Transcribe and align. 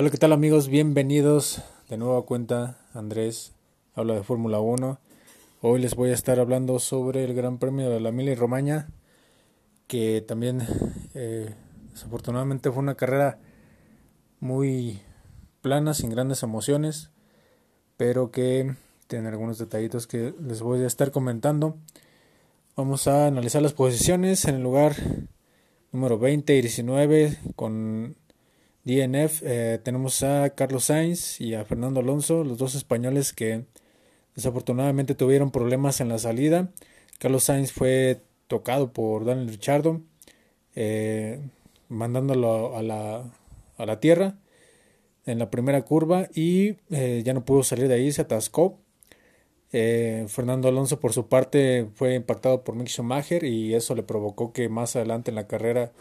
Hola, 0.00 0.10
¿qué 0.10 0.16
tal 0.16 0.32
amigos? 0.32 0.68
Bienvenidos 0.68 1.60
de 1.88 1.96
nuevo 1.96 2.18
a 2.18 2.24
cuenta. 2.24 2.78
Andrés 2.94 3.52
habla 3.96 4.14
de 4.14 4.22
Fórmula 4.22 4.60
1. 4.60 5.00
Hoy 5.60 5.80
les 5.80 5.96
voy 5.96 6.10
a 6.10 6.14
estar 6.14 6.38
hablando 6.38 6.78
sobre 6.78 7.24
el 7.24 7.34
Gran 7.34 7.58
Premio 7.58 7.90
de 7.90 7.98
la 7.98 8.10
Emilia 8.10 8.36
Romagna, 8.36 8.90
que 9.88 10.20
también 10.20 10.64
eh, 11.14 11.52
desafortunadamente 11.90 12.70
fue 12.70 12.78
una 12.78 12.94
carrera 12.94 13.40
muy 14.38 15.00
plana, 15.62 15.94
sin 15.94 16.10
grandes 16.10 16.44
emociones, 16.44 17.10
pero 17.96 18.30
que 18.30 18.76
tiene 19.08 19.26
algunos 19.26 19.58
detallitos 19.58 20.06
que 20.06 20.32
les 20.40 20.62
voy 20.62 20.78
a 20.84 20.86
estar 20.86 21.10
comentando. 21.10 21.76
Vamos 22.76 23.08
a 23.08 23.26
analizar 23.26 23.62
las 23.62 23.72
posiciones 23.72 24.44
en 24.44 24.54
el 24.54 24.62
lugar 24.62 24.94
número 25.90 26.20
20 26.20 26.54
y 26.54 26.60
19 26.60 27.36
con 27.56 28.14
DNF 28.88 29.42
eh, 29.44 29.78
tenemos 29.82 30.22
a 30.22 30.48
Carlos 30.54 30.84
Sainz 30.84 31.42
y 31.42 31.54
a 31.54 31.66
Fernando 31.66 32.00
Alonso, 32.00 32.42
los 32.42 32.56
dos 32.56 32.74
españoles 32.74 33.34
que 33.34 33.66
desafortunadamente 34.34 35.14
tuvieron 35.14 35.50
problemas 35.50 36.00
en 36.00 36.08
la 36.08 36.16
salida. 36.16 36.70
Carlos 37.18 37.44
Sainz 37.44 37.70
fue 37.70 38.22
tocado 38.46 38.94
por 38.94 39.26
Daniel 39.26 39.48
Richardo, 39.48 40.00
eh, 40.74 41.38
mandándolo 41.90 42.78
a 42.78 42.82
la, 42.82 43.30
a 43.76 43.84
la, 43.84 44.00
tierra 44.00 44.38
en 45.26 45.38
la 45.38 45.50
primera 45.50 45.82
curva 45.82 46.28
y 46.34 46.76
eh, 46.88 47.22
ya 47.22 47.34
no 47.34 47.44
pudo 47.44 47.64
salir 47.64 47.88
de 47.88 47.94
ahí, 47.94 48.10
se 48.10 48.22
atascó. 48.22 48.78
Fernando 49.70 50.68
Alonso 50.68 50.98
por 50.98 51.12
su 51.12 51.28
parte 51.28 51.88
fue 51.94 52.14
impactado 52.14 52.64
por 52.64 52.74
Mick 52.74 52.88
Schumacher 52.88 53.44
y 53.44 53.74
eso 53.74 53.94
le 53.94 54.02
provocó 54.02 54.54
que 54.54 54.70
más 54.70 54.96
adelante 54.96 55.30
en 55.30 55.34
la 55.34 55.46
carrera 55.46 55.92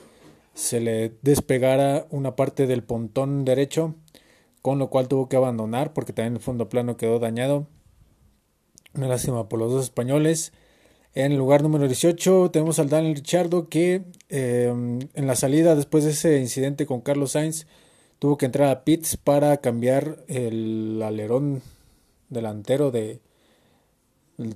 se 0.58 0.80
le 0.80 1.14
despegara 1.22 2.08
una 2.10 2.36
parte 2.36 2.66
del 2.66 2.84
pontón 2.84 3.46
derecho, 3.46 3.94
con 4.64 4.80
lo 4.80 4.90
cual 4.90 5.08
tuvo 5.08 5.30
que 5.30 5.36
abandonar 5.36 5.94
porque 5.94 6.14
también 6.14 6.34
el 6.34 6.42
fondo 6.42 6.68
plano 6.68 6.98
quedó 6.98 7.20
dañado. 7.20 7.68
Una 8.96 9.08
lástima 9.08 9.48
por 9.50 9.60
los 9.60 9.72
dos 9.72 9.84
españoles. 9.84 10.54
En 11.14 11.32
el 11.32 11.38
lugar 11.38 11.62
número 11.62 11.86
18 11.86 12.50
tenemos 12.50 12.80
al 12.80 12.90
Daniel 12.90 13.16
Richardo 13.16 13.70
que 13.70 14.02
em, 14.30 14.98
en 15.14 15.28
la 15.28 15.36
salida 15.36 15.76
después 15.76 16.06
de 16.06 16.10
ese 16.10 16.40
incidente 16.40 16.88
con 16.88 17.02
Carlos 17.02 17.34
Sainz 17.34 17.68
tuvo 18.18 18.40
que 18.40 18.48
entrar 18.48 18.70
a 18.70 18.84
pits 18.84 19.16
para 19.16 19.58
cambiar 19.58 20.24
el 20.28 21.00
alerón 21.04 21.62
delantero 22.30 22.90
de, 22.90 23.22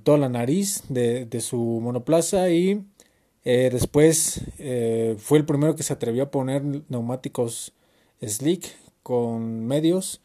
toda 0.01 0.17
la 0.17 0.29
nariz 0.29 0.81
de, 0.89 1.25
de 1.25 1.41
su 1.41 1.59
monoplaza 1.59 2.49
y 2.49 2.83
eh, 3.43 3.69
después 3.71 4.41
eh, 4.59 5.15
fue 5.17 5.39
el 5.39 5.45
primero 5.45 5.75
que 5.75 5.83
se 5.83 5.93
atrevió 5.93 6.23
a 6.23 6.31
poner 6.31 6.63
neumáticos 6.89 7.73
slick 8.21 8.65
con 9.03 9.65
medios, 9.65 10.21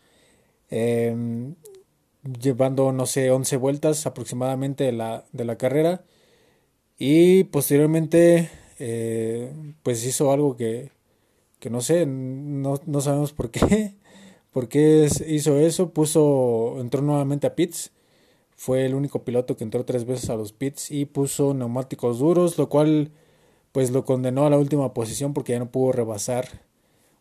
em, 0.70 1.54
llevando, 2.40 2.92
no 2.92 3.06
sé, 3.06 3.30
11 3.30 3.56
vueltas 3.56 4.06
aproximadamente 4.06 4.84
de 4.84 4.92
la, 4.92 5.24
de 5.32 5.44
la 5.44 5.56
carrera. 5.56 6.04
Y 6.98 7.44
posteriormente, 7.44 8.50
eh, 8.78 9.52
pues 9.82 10.04
hizo 10.06 10.32
algo 10.32 10.56
que, 10.56 10.90
que 11.60 11.70
no 11.70 11.80
sé, 11.82 12.06
no, 12.06 12.80
no, 12.86 13.00
sabemos 13.00 13.32
por 13.32 13.50
qué, 13.50 13.94
por 14.52 14.68
qué 14.68 15.08
hizo 15.28 15.58
eso. 15.58 15.90
Puso, 15.92 16.76
entró 16.80 17.02
nuevamente 17.02 17.46
a 17.46 17.54
pits 17.56 17.92
fue 18.56 18.86
el 18.86 18.94
único 18.94 19.22
piloto 19.22 19.56
que 19.56 19.64
entró 19.64 19.84
tres 19.84 20.06
veces 20.06 20.30
a 20.30 20.34
los 20.34 20.52
pits 20.52 20.90
y 20.90 21.04
puso 21.04 21.54
neumáticos 21.54 22.18
duros, 22.18 22.56
lo 22.58 22.68
cual 22.68 23.10
pues 23.72 23.90
lo 23.90 24.06
condenó 24.06 24.46
a 24.46 24.50
la 24.50 24.58
última 24.58 24.94
posición 24.94 25.34
porque 25.34 25.52
ya 25.52 25.58
no 25.58 25.70
pudo 25.70 25.92
rebasar 25.92 26.62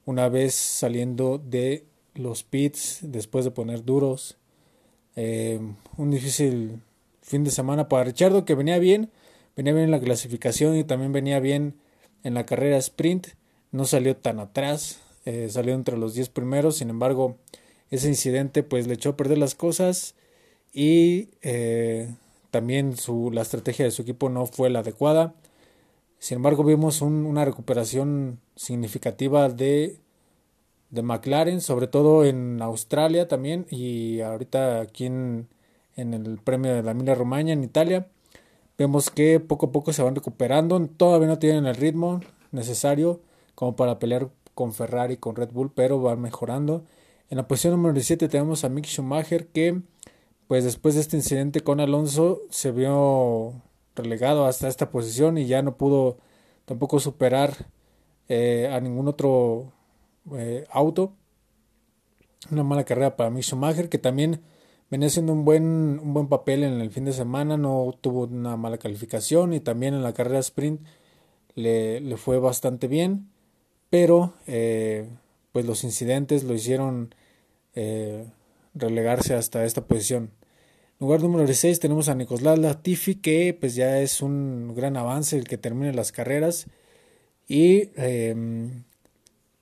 una 0.05 0.29
vez 0.29 0.55
saliendo 0.55 1.37
de 1.37 1.85
los 2.13 2.43
pits 2.43 2.99
después 3.01 3.43
de 3.43 3.51
poner 3.51 3.83
duros. 3.83 4.37
Eh, 5.17 5.59
un 5.97 6.11
difícil 6.11 6.81
fin 7.21 7.43
de 7.43 7.51
semana 7.51 7.89
para 7.89 8.05
Richardo 8.05 8.45
que 8.45 8.55
venía 8.55 8.79
bien, 8.79 9.11
venía 9.57 9.73
bien 9.73 9.85
en 9.85 9.91
la 9.91 9.99
clasificación 9.99 10.77
y 10.77 10.85
también 10.85 11.11
venía 11.11 11.41
bien 11.41 11.75
en 12.23 12.33
la 12.33 12.45
carrera 12.45 12.77
sprint, 12.77 13.27
no 13.71 13.83
salió 13.85 14.15
tan 14.15 14.39
atrás, 14.39 15.01
eh, 15.25 15.47
salió 15.49 15.73
entre 15.73 15.97
los 15.97 16.13
10 16.13 16.29
primeros, 16.29 16.77
sin 16.77 16.89
embargo 16.89 17.35
ese 17.89 18.07
incidente 18.07 18.63
pues 18.63 18.87
le 18.87 18.93
echó 18.93 19.11
a 19.11 19.17
perder 19.17 19.37
las 19.37 19.55
cosas 19.55 20.15
y 20.75 21.29
eh, 21.41 22.13
también 22.51 22.97
su, 22.97 23.31
la 23.31 23.41
estrategia 23.41 23.85
de 23.85 23.91
su 23.91 24.01
equipo 24.01 24.29
no 24.29 24.45
fue 24.45 24.69
la 24.69 24.79
adecuada. 24.79 25.33
Sin 26.19 26.37
embargo, 26.37 26.65
vimos 26.65 27.01
una 27.01 27.45
recuperación 27.45 28.39
significativa 28.57 29.47
de, 29.47 29.99
de 30.89 31.01
McLaren, 31.01 31.61
sobre 31.61 31.87
todo 31.87 32.25
en 32.25 32.61
Australia 32.61 33.27
también 33.29 33.65
y 33.69 34.19
ahorita 34.19 34.81
aquí 34.81 35.05
en, 35.05 35.47
en 35.95 36.13
el 36.13 36.37
premio 36.39 36.73
de 36.75 36.83
la 36.83 36.91
Emilia 36.91 37.15
Romagna 37.15 37.53
en 37.53 37.63
Italia. 37.63 38.07
Vemos 38.77 39.09
que 39.09 39.39
poco 39.39 39.67
a 39.67 39.71
poco 39.71 39.93
se 39.93 40.03
van 40.03 40.15
recuperando, 40.15 40.85
todavía 40.97 41.27
no 41.27 41.39
tienen 41.39 41.65
el 41.67 41.75
ritmo 41.75 42.19
necesario 42.51 43.21
como 43.55 43.77
para 43.77 43.97
pelear 43.99 44.29
con 44.53 44.73
Ferrari, 44.73 45.13
y 45.13 45.17
con 45.17 45.35
Red 45.35 45.51
Bull, 45.51 45.71
pero 45.73 46.01
van 46.01 46.21
mejorando. 46.21 46.83
En 47.29 47.37
la 47.37 47.47
posición 47.47 47.73
número 47.73 47.93
17 47.93 48.27
tenemos 48.27 48.63
a 48.65 48.69
Mick 48.69 48.85
Schumacher 48.85 49.47
que 49.47 49.81
pues 50.47 50.63
después 50.63 50.95
de 50.95 51.01
este 51.01 51.17
incidente 51.17 51.61
con 51.61 51.79
Alonso 51.79 52.41
se 52.49 52.71
vio 52.71 53.61
relegado 53.95 54.45
hasta 54.45 54.67
esta 54.67 54.89
posición 54.89 55.37
y 55.37 55.47
ya 55.47 55.61
no 55.61 55.77
pudo 55.77 56.17
tampoco 56.65 56.99
superar 56.99 57.67
eh, 58.27 58.69
a 58.71 58.79
ningún 58.79 59.07
otro 59.07 59.71
eh, 60.33 60.65
auto. 60.69 61.13
Una 62.51 62.63
mala 62.63 62.83
carrera 62.83 63.15
para 63.15 63.29
Mick 63.29 63.43
Schumacher 63.43 63.89
que 63.89 63.97
también 63.97 64.41
venía 64.91 65.07
haciendo 65.07 65.33
un 65.33 65.45
buen, 65.45 65.99
un 65.99 66.13
buen 66.13 66.27
papel 66.27 66.63
en 66.63 66.79
el 66.79 66.91
fin 66.91 67.05
de 67.05 67.13
semana, 67.13 67.57
no 67.57 67.95
tuvo 68.01 68.25
una 68.25 68.55
mala 68.55 68.77
calificación 68.77 69.53
y 69.53 69.59
también 69.59 69.95
en 69.95 70.03
la 70.03 70.13
carrera 70.13 70.39
sprint 70.39 70.81
le, 71.55 72.01
le 72.01 72.17
fue 72.17 72.37
bastante 72.37 72.87
bien, 72.87 73.29
pero 73.89 74.33
eh, 74.45 75.07
pues 75.53 75.65
los 75.65 75.83
incidentes 75.83 76.43
lo 76.43 76.53
hicieron 76.53 77.15
relegarse 78.73 79.33
hasta 79.33 79.65
esta 79.65 79.85
posición. 79.85 80.31
Lugar 80.99 81.21
número 81.21 81.45
16 81.45 81.81
tenemos 81.81 82.07
a 82.07 82.15
Nicolás 82.15 82.57
Latifi, 82.57 83.15
que 83.15 83.55
pues 83.59 83.75
ya 83.75 83.99
es 83.99 84.21
un 84.21 84.73
gran 84.75 84.95
avance 84.95 85.37
el 85.37 85.45
que 85.45 85.57
termine 85.57 85.93
las 85.93 86.13
carreras. 86.13 86.67
Y 87.47 87.89
em, 87.95 88.83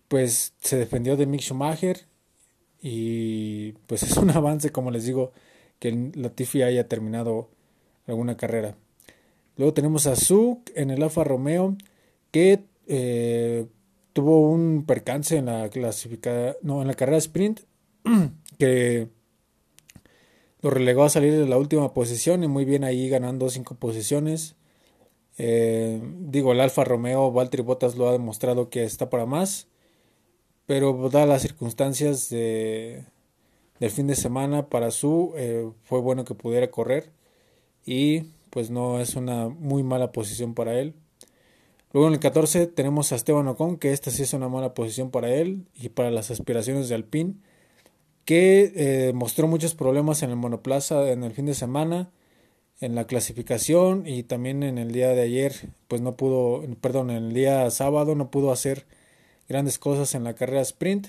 pues 0.07 0.53
se 0.61 0.77
defendió 0.77 1.17
de 1.17 1.25
Mick 1.25 1.41
Schumacher. 1.41 2.05
Y 2.81 3.71
pues 3.88 4.03
es 4.03 4.16
un 4.17 4.29
avance, 4.31 4.71
como 4.71 4.91
les 4.91 5.05
digo, 5.05 5.31
que 5.79 6.11
Latifi 6.16 6.61
haya 6.61 6.88
terminado 6.88 7.50
alguna 8.05 8.38
carrera. 8.38 8.75
Luego 9.57 9.73
tenemos 9.73 10.05
a 10.07 10.15
Su 10.15 10.61
en 10.75 10.91
el 10.91 11.01
Alfa 11.01 11.23
Romeo, 11.23 11.75
que 12.31 12.63
eh, 12.88 13.65
tuvo 14.13 14.51
un 14.51 14.85
percance 14.85 15.38
en 15.38 15.47
la 15.47 15.69
clasificada, 15.69 16.55
no, 16.61 16.81
en 16.81 16.88
la 16.88 16.94
carrera 16.94 17.17
sprint 17.17 17.61
que 18.59 19.09
lo 20.63 20.69
relegó 20.69 21.03
a 21.03 21.09
salir 21.09 21.34
de 21.34 21.46
la 21.46 21.57
última 21.57 21.94
posición 21.94 22.44
y 22.44 22.47
muy 22.47 22.63
bien 22.63 22.85
ahí 22.85 23.09
ganando 23.09 23.50
cinco 23.50 23.75
posiciones. 23.75 24.56
Eh, 25.38 26.01
digo, 26.19 26.53
el 26.53 26.62
Alfa 26.62 26.85
Romeo, 26.85 27.31
Valtteri 27.34 27.62
Bottas 27.62 27.97
lo 27.97 28.07
ha 28.07 28.13
demostrado 28.13 28.69
que 28.69 28.85
está 28.85 29.09
para 29.09 29.25
más, 29.25 29.68
pero 30.66 31.09
dadas 31.09 31.28
las 31.28 31.41
circunstancias 31.41 32.29
de, 32.29 33.03
del 33.79 33.91
fin 33.91 34.07
de 34.07 34.16
semana 34.16 34.69
para 34.69 34.91
su, 34.91 35.34
eh, 35.35 35.69
fue 35.84 36.00
bueno 36.00 36.24
que 36.24 36.34
pudiera 36.34 36.72
correr 36.72 37.12
y 37.85 38.31
pues 38.50 38.69
no 38.69 39.01
es 39.01 39.16
una 39.18 39.50
muy 39.50 39.84
mala 39.84 40.13
posición 40.13 40.53
para 40.53 40.80
él. 40.80 40.94
Luego 41.91 42.07
en 42.07 42.13
el 42.13 42.19
14 42.22 42.68
tenemos 42.68 43.12
a 43.12 43.16
Esteban 43.16 43.50
Ocon, 43.50 43.78
que 43.78 43.91
esta 43.91 44.12
sí 44.12 44.24
es 44.24 44.34
una 44.34 44.47
mala 44.47 44.74
posición 44.74 45.12
para 45.12 45.30
él 45.34 45.68
y 45.75 45.90
para 45.90 46.09
las 46.09 46.31
aspiraciones 46.31 46.88
de 46.88 46.95
Alpine 46.95 47.36
que 48.25 48.72
eh, 48.75 49.14
mostró 49.14 49.48
muchos 49.48 49.75
problemas 49.75 50.24
en 50.24 50.30
el 50.30 50.36
monoplaza 50.36 51.12
en 51.12 51.24
el 51.24 51.34
fin 51.34 51.46
de 51.46 51.54
semana, 51.54 52.10
en 52.80 52.96
la 52.96 53.06
clasificación 53.06 54.08
y 54.08 54.24
también 54.24 54.64
en 54.64 54.78
el 54.78 54.92
día 54.92 55.10
de 55.10 55.22
ayer, 55.22 55.54
pues 55.88 56.02
no 56.02 56.16
pudo, 56.16 56.64
perdón, 56.81 57.12
en 57.12 57.18
el 57.18 57.34
día 57.34 57.70
sábado 57.72 58.16
no 58.16 58.31
pudo 58.31 58.52
hacer 58.52 58.86
grandes 59.48 59.78
cosas 59.78 60.16
en 60.16 60.24
la 60.24 60.36
carrera 60.36 60.62
sprint 60.62 61.08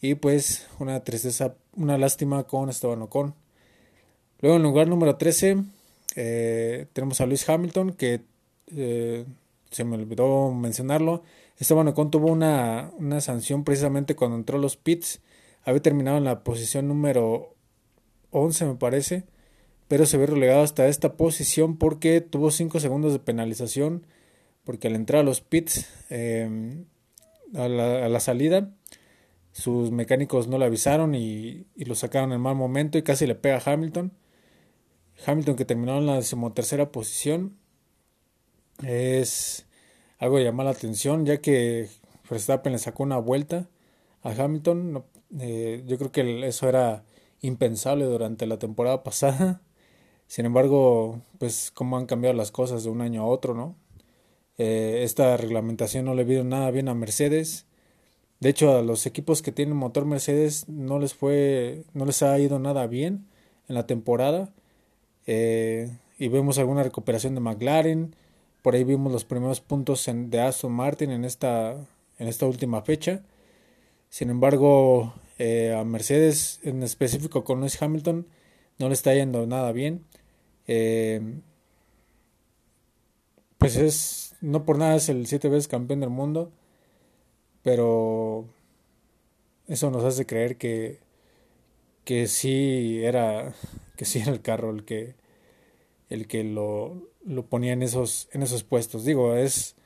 y 0.00 0.14
pues 0.14 0.66
una 0.78 1.02
tristeza, 1.02 1.54
una 1.74 1.98
lástima 1.98 2.44
con 2.44 2.68
Esteban 2.68 3.02
Ocon. 3.02 3.34
Luego 4.40 4.56
en 4.56 4.62
lugar 4.62 4.86
número 4.86 5.16
13 5.16 5.64
eh, 6.14 6.86
tenemos 6.92 7.20
a 7.20 7.26
Luis 7.26 7.48
Hamilton 7.48 7.92
que 7.92 8.20
eh, 8.74 9.24
se 9.70 9.84
me 9.84 9.96
olvidó 9.96 10.52
mencionarlo. 10.52 11.22
Esteban 11.58 11.88
Ocon 11.88 12.10
tuvo 12.10 12.28
una, 12.28 12.92
una 12.98 13.20
sanción 13.20 13.64
precisamente 13.64 14.14
cuando 14.14 14.36
entró 14.36 14.58
a 14.58 14.60
los 14.60 14.76
pits 14.76 15.20
había 15.68 15.82
terminado 15.82 16.16
en 16.16 16.24
la 16.24 16.44
posición 16.44 16.88
número 16.88 17.54
11 18.30 18.64
me 18.64 18.74
parece, 18.76 19.24
pero 19.86 20.06
se 20.06 20.16
ve 20.16 20.24
relegado 20.24 20.62
hasta 20.62 20.88
esta 20.88 21.14
posición 21.16 21.76
porque 21.76 22.22
tuvo 22.22 22.50
5 22.50 22.80
segundos 22.80 23.12
de 23.12 23.18
penalización, 23.18 24.06
porque 24.64 24.88
al 24.88 24.94
entrar 24.94 25.20
a 25.20 25.24
los 25.24 25.42
pits 25.42 25.86
em, 26.08 26.86
a, 27.54 27.68
la, 27.68 28.20
salida 28.20 28.70
sus 29.52 29.90
mecánicos 29.90 30.48
no 30.48 30.56
le 30.56 30.64
avisaron 30.64 31.14
y, 31.14 31.66
lo 31.76 31.94
sacaron 31.94 32.32
en 32.32 32.40
mal 32.40 32.54
momento 32.54 32.96
y 32.96 33.02
casi 33.02 33.26
le 33.26 33.34
pega 33.34 33.58
a 33.58 33.72
Hamilton. 33.72 34.12
Hamilton 35.26 35.56
que 35.56 35.66
terminó 35.66 35.98
en 35.98 36.06
la 36.06 36.16
decimotercera 36.16 36.92
posición 36.92 37.58
es 38.82 39.66
algo 40.18 40.38
de 40.38 40.44
llamar 40.44 40.64
la 40.64 40.72
atención 40.72 41.26
ya 41.26 41.42
que 41.42 41.90
Verstappen 42.30 42.72
le 42.72 42.78
sacó 42.78 43.02
una 43.02 43.18
vuelta 43.18 43.68
a 44.22 44.30
Hamilton. 44.30 45.04
Eh, 45.38 45.84
yo 45.86 45.98
creo 45.98 46.12
que 46.12 46.46
eso 46.46 46.68
era 46.68 47.04
impensable 47.40 48.04
durante 48.04 48.46
la 48.46 48.58
temporada 48.58 49.02
pasada. 49.02 49.60
Sin 50.26 50.46
embargo, 50.46 51.22
pues 51.38 51.70
cómo 51.74 51.96
han 51.96 52.06
cambiado 52.06 52.36
las 52.36 52.50
cosas 52.50 52.84
de 52.84 52.90
un 52.90 53.00
año 53.00 53.22
a 53.22 53.26
otro, 53.26 53.54
¿no? 53.54 53.76
Eh, 54.58 55.02
esta 55.04 55.36
reglamentación 55.36 56.04
no 56.04 56.14
le 56.14 56.24
vino 56.24 56.44
nada 56.44 56.70
bien 56.70 56.88
a 56.88 56.94
Mercedes. 56.94 57.66
De 58.40 58.50
hecho, 58.50 58.76
a 58.76 58.82
los 58.82 59.06
equipos 59.06 59.42
que 59.42 59.52
tienen 59.52 59.76
motor 59.76 60.04
Mercedes 60.04 60.68
no 60.68 60.98
les 60.98 61.14
fue, 61.14 61.84
no 61.94 62.04
les 62.04 62.22
ha 62.22 62.38
ido 62.38 62.58
nada 62.58 62.86
bien 62.86 63.26
en 63.68 63.74
la 63.74 63.86
temporada. 63.86 64.52
Eh, 65.26 65.90
y 66.18 66.28
vemos 66.28 66.58
alguna 66.58 66.82
recuperación 66.82 67.34
de 67.34 67.40
McLaren. 67.40 68.16
Por 68.62 68.74
ahí 68.74 68.84
vimos 68.84 69.12
los 69.12 69.24
primeros 69.24 69.60
puntos 69.60 70.08
de 70.12 70.40
Aston 70.40 70.72
Martin 70.72 71.10
en 71.10 71.24
esta, 71.24 71.72
en 72.18 72.28
esta 72.28 72.46
última 72.46 72.82
fecha. 72.82 73.22
Sin 74.10 74.30
embargo, 74.30 75.14
eh, 75.38 75.74
a 75.78 75.84
Mercedes, 75.84 76.60
en 76.62 76.82
específico 76.82 77.44
con 77.44 77.60
Lewis 77.60 77.80
Hamilton, 77.80 78.26
no 78.78 78.88
le 78.88 78.94
está 78.94 79.14
yendo 79.14 79.46
nada 79.46 79.72
bien. 79.72 80.04
Eh, 80.66 81.20
pues 83.58 83.76
es, 83.76 84.34
no 84.40 84.64
por 84.64 84.78
nada 84.78 84.96
es 84.96 85.08
el 85.08 85.26
siete 85.26 85.48
veces 85.48 85.68
campeón 85.68 86.00
del 86.00 86.10
mundo 86.10 86.52
pero 87.62 88.46
eso 89.66 89.90
nos 89.90 90.04
hace 90.04 90.24
creer 90.24 90.56
que, 90.56 91.00
que 92.04 92.26
sí 92.26 93.00
era 93.02 93.54
que 93.96 94.04
sí 94.04 94.20
era 94.20 94.32
el 94.32 94.40
carro 94.40 94.70
el 94.70 94.84
que 94.84 95.16
el 96.08 96.26
que 96.26 96.44
lo, 96.44 97.10
lo 97.26 97.44
ponía 97.46 97.72
en 97.72 97.82
esos 97.82 98.28
en 98.32 98.42
esos 98.42 98.64
puestos 98.64 99.04
digo 99.04 99.34
es 99.34 99.76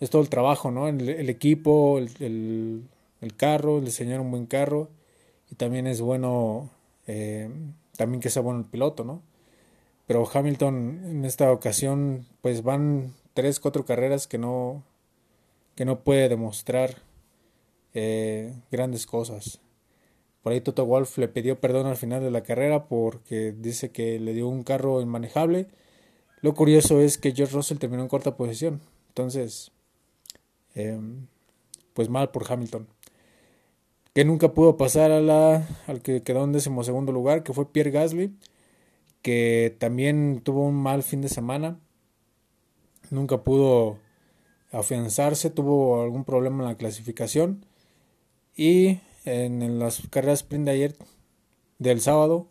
es 0.00 0.10
todo 0.10 0.22
el 0.22 0.30
trabajo 0.30 0.70
no 0.70 0.88
el, 0.88 1.28
equipo 1.28 1.98
el, 1.98 2.10
el, 2.20 2.82
carro 3.36 3.78
el 3.78 3.84
diseñar 3.84 4.20
un 4.20 4.30
buen 4.30 4.46
carro 4.46 4.88
y 5.50 5.54
también 5.54 5.86
es 5.86 6.00
bueno 6.00 6.70
eh, 7.06 7.50
también 7.96 8.20
que 8.20 8.30
sea 8.30 8.42
bueno 8.42 8.60
el 8.60 8.66
piloto 8.66 9.04
no 9.04 9.22
pero 10.06 10.28
Hamilton 10.32 11.02
en 11.04 11.24
esta 11.24 11.52
ocasión 11.52 12.26
pues 12.40 12.62
van 12.62 13.14
tres 13.34 13.60
cuatro 13.60 13.84
carreras 13.84 14.26
que 14.26 14.38
no 14.38 14.84
que 15.74 15.84
no 15.84 16.00
puede 16.00 16.28
demostrar 16.28 17.02
eh, 17.94 18.52
grandes 18.70 19.06
cosas. 19.06 19.60
Por 20.42 20.52
ahí 20.52 20.60
Toto 20.60 20.84
Wolf 20.86 21.18
le 21.18 21.28
pidió 21.28 21.60
perdón 21.60 21.86
al 21.86 21.96
final 21.96 22.22
de 22.22 22.30
la 22.30 22.42
carrera 22.42 22.86
porque 22.88 23.52
dice 23.52 23.90
que 23.90 24.18
le 24.18 24.34
dio 24.34 24.48
un 24.48 24.62
carro 24.62 25.00
inmanejable. 25.00 25.68
Lo 26.40 26.54
curioso 26.54 27.00
es 27.00 27.18
que 27.18 27.32
George 27.32 27.54
Russell 27.54 27.78
terminó 27.78 28.02
en 28.02 28.08
corta 28.08 28.36
posición. 28.36 28.80
Entonces, 29.08 29.72
em, 30.74 31.26
pues 31.94 32.08
mal 32.08 32.30
por 32.30 32.50
Hamilton. 32.50 32.88
Que 34.14 34.24
nunca 34.24 34.52
pudo 34.52 34.76
pasar 34.76 35.10
a 35.10 35.20
la, 35.20 35.66
al 35.86 36.02
que 36.02 36.22
quedó 36.22 36.44
en 36.44 36.52
decimosegundo 36.52 37.12
lugar, 37.12 37.42
que 37.42 37.52
fue 37.52 37.70
Pierre 37.70 37.90
Gasly, 37.90 38.34
que 39.22 39.76
también 39.78 40.40
tuvo 40.42 40.64
un 40.66 40.74
mal 40.74 41.02
fin 41.02 41.20
de 41.20 41.28
semana. 41.28 41.78
Nunca 43.10 43.42
pudo 43.44 43.98
afianzarse, 44.72 45.50
tuvo 45.50 46.02
algún 46.02 46.24
problema 46.24 46.62
en 46.62 46.68
la 46.68 46.76
clasificación 46.76 47.64
y 48.54 49.00
en 49.24 49.78
las 49.78 50.02
carreras 50.08 50.40
sprint 50.40 50.64
de 50.66 50.70
ayer 50.72 50.96
del 51.78 52.00
sábado 52.00 52.48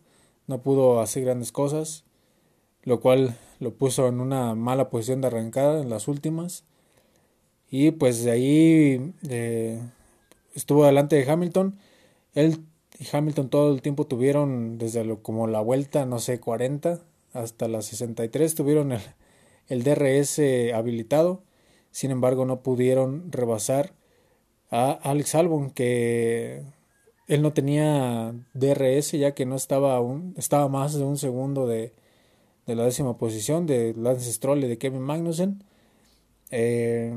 no 0.47 0.61
pudo 0.61 1.01
hacer 1.01 1.23
grandes 1.23 1.51
cosas, 1.51 2.05
lo 2.83 3.01
cual 3.01 3.37
lo 3.59 3.75
puso 3.75 4.07
en 4.07 4.19
una 4.19 4.55
mala 4.55 4.89
posición 4.89 5.21
de 5.21 5.27
arrancada 5.27 5.81
en 5.81 5.89
las 5.89 6.07
últimas. 6.07 6.63
Y 7.69 7.91
pues 7.91 8.23
de 8.23 8.31
ahí 8.31 9.13
eh, 9.29 9.81
estuvo 10.57 10.85
delante 10.85 11.15
de 11.15 11.29
Hamilton. 11.29 11.77
Él 12.33 12.59
y 12.99 13.05
Hamilton 13.15 13.49
todo 13.49 13.73
el 13.73 13.81
tiempo 13.81 14.07
tuvieron 14.07 14.77
desde 14.77 15.03
lo, 15.05 15.21
como 15.21 15.47
la 15.47 15.61
vuelta, 15.61 16.05
no 16.05 16.19
sé, 16.19 16.39
40 16.39 16.99
hasta 17.33 17.67
las 17.67 17.85
63 17.85 18.55
tuvieron 18.55 18.91
el, 18.91 19.01
el 19.67 19.83
DRS 19.83 20.39
habilitado. 20.73 21.43
Sin 21.91 22.11
embargo, 22.11 22.45
no 22.45 22.61
pudieron 22.61 23.31
rebasar 23.31 23.93
a 24.71 24.91
Alex 24.91 25.35
Albon 25.35 25.69
que 25.69 26.63
él 27.27 27.41
no 27.41 27.53
tenía 27.53 28.33
DRS 28.53 29.11
ya 29.11 29.33
que 29.33 29.45
no 29.45 29.55
estaba 29.55 29.99
un, 30.01 30.33
estaba 30.37 30.67
más 30.67 30.93
de 30.93 31.03
un 31.03 31.17
segundo 31.17 31.67
de, 31.67 31.93
de 32.65 32.75
la 32.75 32.83
décima 32.83 33.17
posición 33.17 33.65
de 33.65 33.93
Lance 33.95 34.31
Stroll 34.31 34.63
y 34.63 34.67
de 34.67 34.77
Kevin 34.77 35.01
Magnussen 35.01 35.63
eh, 36.51 37.13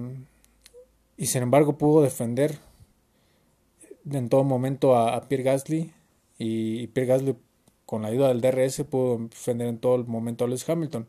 y 1.16 1.26
sin 1.26 1.42
embargo 1.42 1.78
pudo 1.78 2.02
defender 2.02 2.58
en 4.10 4.28
todo 4.28 4.44
momento 4.44 4.96
a, 4.96 5.28
Pierre 5.28 5.44
Gasly 5.44 5.92
y, 6.38 6.86
Pierre 6.88 7.08
Gasly 7.08 7.36
con 7.86 8.02
la 8.02 8.08
ayuda 8.08 8.28
del 8.28 8.40
DRS 8.40 8.84
pudo 8.84 9.18
defender 9.18 9.68
en 9.68 9.78
todo 9.78 9.96
el 9.96 10.06
momento 10.06 10.44
a 10.44 10.48
Lewis 10.48 10.68
Hamilton 10.68 11.06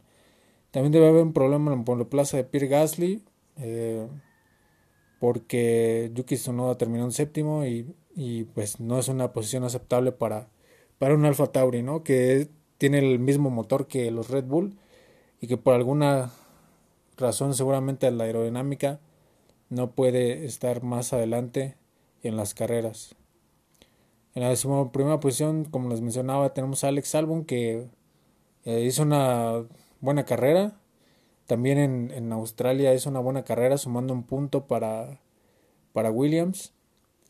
también 0.71 0.93
debe 0.93 1.09
haber 1.09 1.23
un 1.23 1.33
problema 1.33 1.73
en 1.73 1.99
la 1.99 2.05
plaza 2.05 2.37
de 2.37 2.43
Pierre 2.45 2.67
Gasly 2.67 3.23
eh, 3.57 4.07
porque 5.19 6.11
Yuki 6.15 6.35
Tsunoda 6.35 6.77
terminó 6.77 7.03
en 7.03 7.11
séptimo 7.11 7.65
y, 7.65 7.93
y, 8.15 8.45
pues 8.45 8.79
no 8.79 8.97
es 8.97 9.07
una 9.07 9.33
posición 9.33 9.63
aceptable 9.63 10.11
para, 10.11 10.49
para 10.97 11.13
un 11.13 11.25
Alfa 11.25 11.47
Tauri, 11.47 11.83
¿no? 11.83 12.03
Que 12.03 12.47
tiene 12.79 12.97
el 12.97 13.19
mismo 13.19 13.51
motor 13.51 13.85
que 13.85 14.09
los 14.09 14.31
Red 14.31 14.45
Bull 14.45 14.79
y 15.39 15.45
que 15.45 15.57
por 15.57 15.75
alguna 15.75 16.31
razón 17.17 17.53
seguramente 17.53 18.09
la 18.09 18.23
aerodinámica 18.23 18.99
no 19.69 19.91
puede 19.91 20.45
estar 20.45 20.81
más 20.81 21.13
adelante 21.13 21.75
en 22.23 22.37
las 22.37 22.53
carreras. 22.53 23.15
En 24.33 24.43
la 24.43 24.91
primera 24.91 25.19
posición, 25.19 25.65
como 25.65 25.89
les 25.89 26.01
mencionaba, 26.01 26.53
tenemos 26.53 26.83
a 26.83 26.87
Alex 26.87 27.15
Albon 27.15 27.45
que 27.45 27.87
eh, 28.65 28.81
hizo 28.81 29.03
una 29.03 29.63
buena 29.99 30.25
carrera, 30.25 30.81
también 31.51 31.77
en, 31.79 32.11
en, 32.11 32.31
Australia 32.31 32.93
es 32.93 33.05
una 33.05 33.19
buena 33.19 33.43
carrera, 33.43 33.77
sumando 33.77 34.13
un 34.13 34.23
punto 34.23 34.67
para, 34.67 35.19
para 35.91 36.09
Williams. 36.09 36.71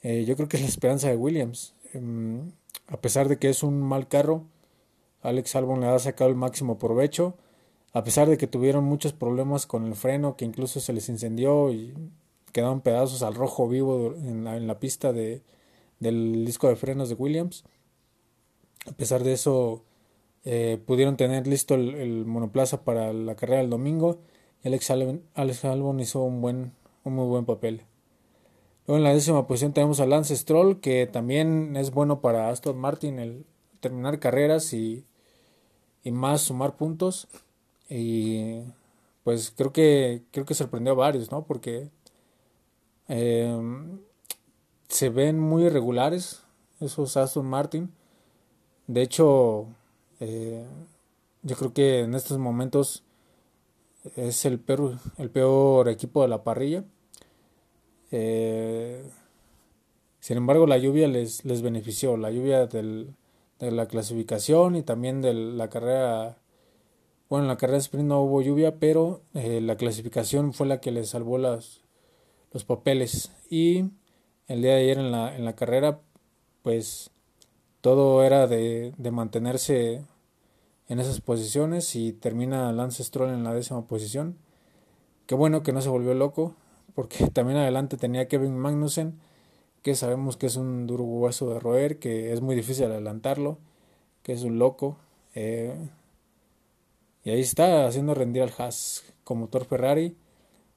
Eh, 0.03 0.25
yo 0.25 0.35
creo 0.35 0.47
que 0.47 0.57
es 0.57 0.61
la 0.63 0.69
esperanza 0.69 1.09
de 1.09 1.15
Williams. 1.15 1.73
Em, 1.93 2.51
a 2.87 3.01
pesar 3.01 3.29
de 3.29 3.39
que 3.39 3.49
es 3.49 3.63
un 3.63 3.81
mal 3.81 4.07
carro, 4.07 4.45
Alex 5.23 5.55
Albon 5.55 5.81
le 5.81 5.87
ha 5.87 5.97
sacado 5.97 6.29
el 6.29 6.35
máximo 6.35 6.77
provecho. 6.77 7.35
A 7.93 8.03
pesar 8.03 8.29
de 8.29 8.37
que 8.37 8.45
tuvieron 8.45 8.83
muchos 8.83 9.11
problemas 9.11 9.65
con 9.65 9.87
el 9.87 9.95
freno, 9.95 10.37
que 10.37 10.45
incluso 10.45 10.79
se 10.79 10.93
les 10.93 11.09
incendió 11.09 11.71
y 11.71 11.95
quedaron 12.51 12.81
pedazos 12.81 13.23
al 13.23 13.35
rojo 13.35 13.67
vivo 13.67 14.15
en 14.15 14.43
la, 14.43 14.57
en 14.57 14.67
la 14.67 14.79
pista 14.79 15.13
de, 15.13 15.41
del 15.99 16.45
disco 16.45 16.67
de 16.67 16.75
frenos 16.75 17.09
de 17.09 17.15
Williams. 17.15 17.63
A 18.87 18.91
pesar 18.93 19.23
de 19.23 19.33
eso, 19.33 19.83
eh, 20.43 20.81
pudieron 20.85 21.17
tener 21.17 21.45
listo 21.45 21.75
el, 21.75 22.25
monoplaza 22.25 22.83
para 22.83 23.13
la 23.13 23.35
carrera 23.35 23.61
del 23.61 23.69
domingo 23.69 24.19
y 24.63 24.67
Alex 24.67 24.89
Albon, 24.91 25.99
hizo 25.99 26.23
un, 26.23 26.41
buen, 26.41 26.73
un 27.03 27.13
muy 27.13 27.27
buen 27.27 27.45
papel. 27.45 27.83
Luego 28.87 28.97
en 28.97 29.03
la 29.03 29.13
décima 29.13 29.45
posición 29.47 29.73
tenemos 29.73 29.99
a 29.99 30.07
Lance 30.07 30.35
Stroll, 30.35 30.79
que 30.79 31.07
también 31.07 31.75
es 31.77 31.91
bueno 31.91 32.21
para 32.21 32.49
Aston 32.49 32.77
Martin 32.77 33.19
el 33.19 33.45
terminar 33.79 34.19
carreras 34.19 34.73
y, 34.73 35.05
y 36.03 36.11
más 36.11 36.41
sumar 36.41 36.75
puntos. 36.75 37.27
Y 37.89 38.61
pues 39.23 39.53
creo 39.55 39.71
que 39.71 40.23
creo 40.31 40.45
que 40.45 40.55
sorprendió 40.55 40.93
a 40.93 40.95
varios, 40.95 41.31
¿no? 41.31 41.43
Porque 41.45 41.89
em, 43.11 43.99
se 44.87 45.09
ven 45.09 45.39
muy 45.39 45.65
irregulares 45.65 46.43
esos 46.79 47.17
Aston 47.17 47.45
Martin. 47.45 47.91
De 48.87 49.01
hecho, 49.01 49.67
eh, 50.19 50.65
yo 51.43 51.55
creo 51.55 51.73
que 51.73 51.99
en 52.01 52.15
estos 52.15 52.37
momentos 52.37 53.03
es 54.15 54.45
el 54.45 54.59
peor, 54.59 54.97
el 55.17 55.29
peor 55.29 55.89
equipo 55.89 56.21
de 56.21 56.27
la 56.27 56.43
parrilla. 56.43 56.83
Eh, 58.11 59.03
sin 60.19 60.37
embargo, 60.37 60.67
la 60.67 60.77
lluvia 60.77 61.07
les, 61.07 61.45
les 61.45 61.61
benefició, 61.61 62.17
la 62.17 62.31
lluvia 62.31 62.67
del, 62.67 63.15
de 63.59 63.71
la 63.71 63.87
clasificación 63.87 64.75
y 64.75 64.83
también 64.83 65.21
de 65.21 65.33
la 65.33 65.69
carrera. 65.69 66.37
Bueno, 67.29 67.45
en 67.45 67.49
la 67.49 67.57
carrera 67.57 67.77
sprint 67.79 68.07
no 68.07 68.21
hubo 68.21 68.41
lluvia, 68.41 68.79
pero 68.79 69.21
eh, 69.33 69.61
la 69.61 69.77
clasificación 69.77 70.53
fue 70.53 70.67
la 70.67 70.81
que 70.81 70.91
les 70.91 71.09
salvó 71.09 71.37
las, 71.37 71.80
los 72.51 72.63
papeles. 72.63 73.31
Y 73.49 73.85
el 74.47 74.61
día 74.61 74.75
de 74.75 74.81
ayer 74.81 74.97
en 74.97 75.11
la, 75.11 75.35
en 75.35 75.45
la 75.45 75.55
carrera, 75.55 75.99
pues 76.63 77.11
todo 77.81 78.23
era 78.23 78.47
de, 78.47 78.93
de 78.97 79.11
mantenerse 79.11 80.03
en 80.87 80.99
esas 80.99 81.21
posiciones 81.21 81.95
y 81.95 82.11
termina 82.11 82.71
Lance 82.73 83.03
Stroll 83.03 83.29
en 83.29 83.43
la 83.43 83.53
décima 83.53 83.87
posición. 83.87 84.37
Qué 85.25 85.35
bueno 85.35 85.63
que 85.63 85.71
no 85.71 85.81
se 85.81 85.89
volvió 85.89 86.13
loco, 86.13 86.55
porque 86.93 87.27
también 87.33 87.57
adelante 87.59 87.97
tenía 87.97 88.27
Kevin 88.27 88.57
Magnussen, 88.57 89.19
que 89.83 89.95
sabemos 89.95 90.37
que 90.37 90.47
es 90.47 90.57
un 90.57 90.87
duro 90.87 91.03
hueso 91.05 91.49
de 91.53 91.59
roer, 91.59 91.97
que 91.97 92.33
es 92.33 92.41
muy 92.41 92.55
difícil 92.55 92.85
adelantarlo, 92.85 93.57
que 94.21 94.33
es 94.33 94.43
un 94.43 94.59
loco. 94.59 94.97
Eh, 95.33 95.75
y 97.23 97.29
ahí 97.29 97.39
está 97.39 97.87
haciendo 97.87 98.13
rendir 98.13 98.43
al 98.43 98.53
Haas 98.57 99.03
con 99.23 99.39
motor 99.39 99.65
Ferrari. 99.65 100.15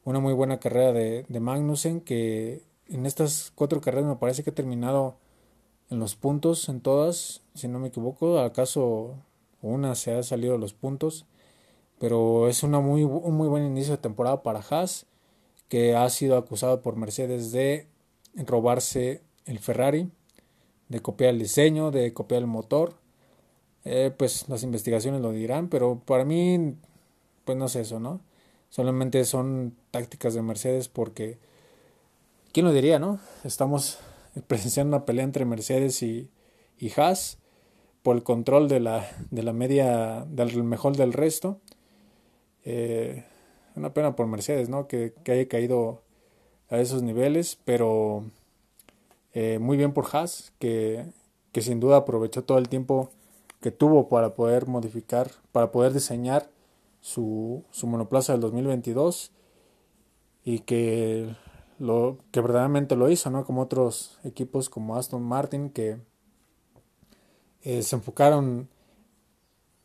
Una 0.05 0.21
muy 0.21 0.35
buena 0.35 0.61
carrera 0.61 0.93
de, 0.93 1.25
de 1.29 1.41
Magnussen 1.41 2.01
que 2.01 2.63
en 2.89 3.07
estas 3.07 3.53
cuatro 3.55 3.81
carreras 3.81 4.07
me 4.07 4.17
parece 4.17 4.45
que 4.45 4.51
ha 4.51 4.55
terminado 4.55 5.17
en 5.91 5.99
los 5.99 6.15
puntos 6.15 6.69
en 6.69 6.81
todas, 6.81 7.43
si 7.55 7.69
no 7.69 7.79
me 7.79 7.89
equivoco. 7.89 8.39
¿Acaso 8.39 9.15
una 9.63 9.95
se 9.95 10.13
ha 10.13 10.23
salido 10.23 10.55
de 10.55 10.59
los 10.59 10.75
puntos? 10.75 11.25
Pero 11.99 12.49
es 12.49 12.63
una 12.63 12.81
muy, 12.81 13.05
un 13.05 13.35
muy 13.35 13.49
buen 13.49 13.65
inicio 13.65 13.93
de 13.93 14.03
temporada 14.03 14.43
para 14.43 14.61
Haas, 14.61 15.07
que 15.69 15.97
ha 15.97 16.09
sido 16.11 16.37
acusado 16.37 16.83
por 16.83 16.97
Mercedes 16.97 17.51
de 17.53 17.87
robarse 18.35 19.23
el 19.47 19.59
Ferrari, 19.59 20.11
de 20.89 21.01
copiar 21.01 21.31
el 21.31 21.39
diseño, 21.39 21.91
de 21.91 22.13
copiar 22.13 22.43
el 22.43 22.47
motor. 22.47 22.95
Eh, 23.85 24.13
pues 24.17 24.49
las 24.49 24.63
investigaciones 24.63 25.21
lo 25.21 25.33
dirán, 25.33 25.69
pero 25.69 26.01
para 26.05 26.25
mí, 26.25 26.77
pues 27.45 27.57
no 27.57 27.67
es 27.67 27.77
eso, 27.77 28.01
¿no? 28.01 28.21
Solamente 28.75 29.25
son 29.25 29.77
tácticas 29.93 30.35
de 30.35 30.43
Mercedes 30.43 30.89
porque, 30.89 31.39
¿quién 32.51 32.67
lo 32.67 32.73
diría, 32.73 32.99
no? 32.99 33.21
Estamos 33.45 34.01
presenciando 34.49 34.97
una 34.97 35.07
pelea 35.07 35.23
entre 35.23 35.45
Mercedes 35.45 36.03
y, 36.03 36.29
y 36.77 36.91
Haas 36.99 37.39
por 38.03 38.17
el 38.17 38.25
control 38.25 38.67
de 38.67 38.81
la, 38.81 39.09
de 39.31 39.45
la 39.45 39.53
media, 39.53 40.25
del 40.29 40.65
mejor 40.65 40.97
del 40.97 41.13
resto. 41.13 41.61
Eh, 42.65 43.23
una 43.77 43.95
pena 43.95 44.17
por 44.17 44.27
Mercedes, 44.27 44.69
¿no? 44.69 44.89
Que, 44.89 45.15
que 45.23 45.31
haya 45.31 45.47
caído 45.47 46.03
a 46.69 46.79
esos 46.79 47.01
niveles, 47.05 47.57
pero 47.65 48.25
eh, 49.35 49.61
muy 49.61 49.77
bien 49.77 49.93
por 49.93 50.07
Haas, 50.11 50.53
que, 50.59 51.07
que 51.53 51.63
sin 51.63 51.79
duda 51.79 51.99
aprovechó 51.99 52.43
todo 52.43 52.59
el 52.59 52.69
tiempo 52.69 53.13
que 53.61 53.71
tuvo 53.71 54.09
para 54.09 54.35
poder 54.35 54.67
modificar, 54.67 55.31
para 55.53 55.71
poder 55.71 55.93
diseñar 55.93 56.51
su, 57.05 57.65
su 57.71 57.87
monoplaza 57.87 58.33
del 58.33 58.41
2022 58.41 59.31
y 60.43 60.61
que 60.61 61.37
lo 61.79 62.17
que 62.31 62.41
verdaderamente 62.41 62.97
lo 62.97 63.11
hizo, 63.11 63.29
¿no? 63.29 63.45
Como 63.45 63.61
otros 63.61 64.19
equipos 64.25 64.71
como 64.71 64.97
Aston 64.97 65.23
Martin 65.23 65.69
que 65.69 65.99
eh, 67.61 67.83
se 67.83 67.97
enfocaron, 67.97 68.71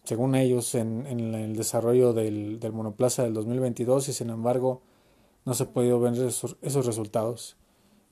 según 0.06 0.34
ellos, 0.34 0.74
en, 0.76 1.06
en 1.08 1.36
el 1.36 1.58
desarrollo 1.58 2.14
del, 2.14 2.58
del, 2.62 2.72
monoplaza 2.72 3.24
del 3.24 3.34
2022 3.34 4.08
y 4.08 4.14
sin 4.14 4.30
embargo 4.30 4.82
no 5.44 5.54
se 5.56 5.64
ha 5.64 5.74
podido 5.74 6.00
ver 6.00 6.14
esos, 6.14 6.56
esos 6.62 6.86
resultados. 6.86 7.58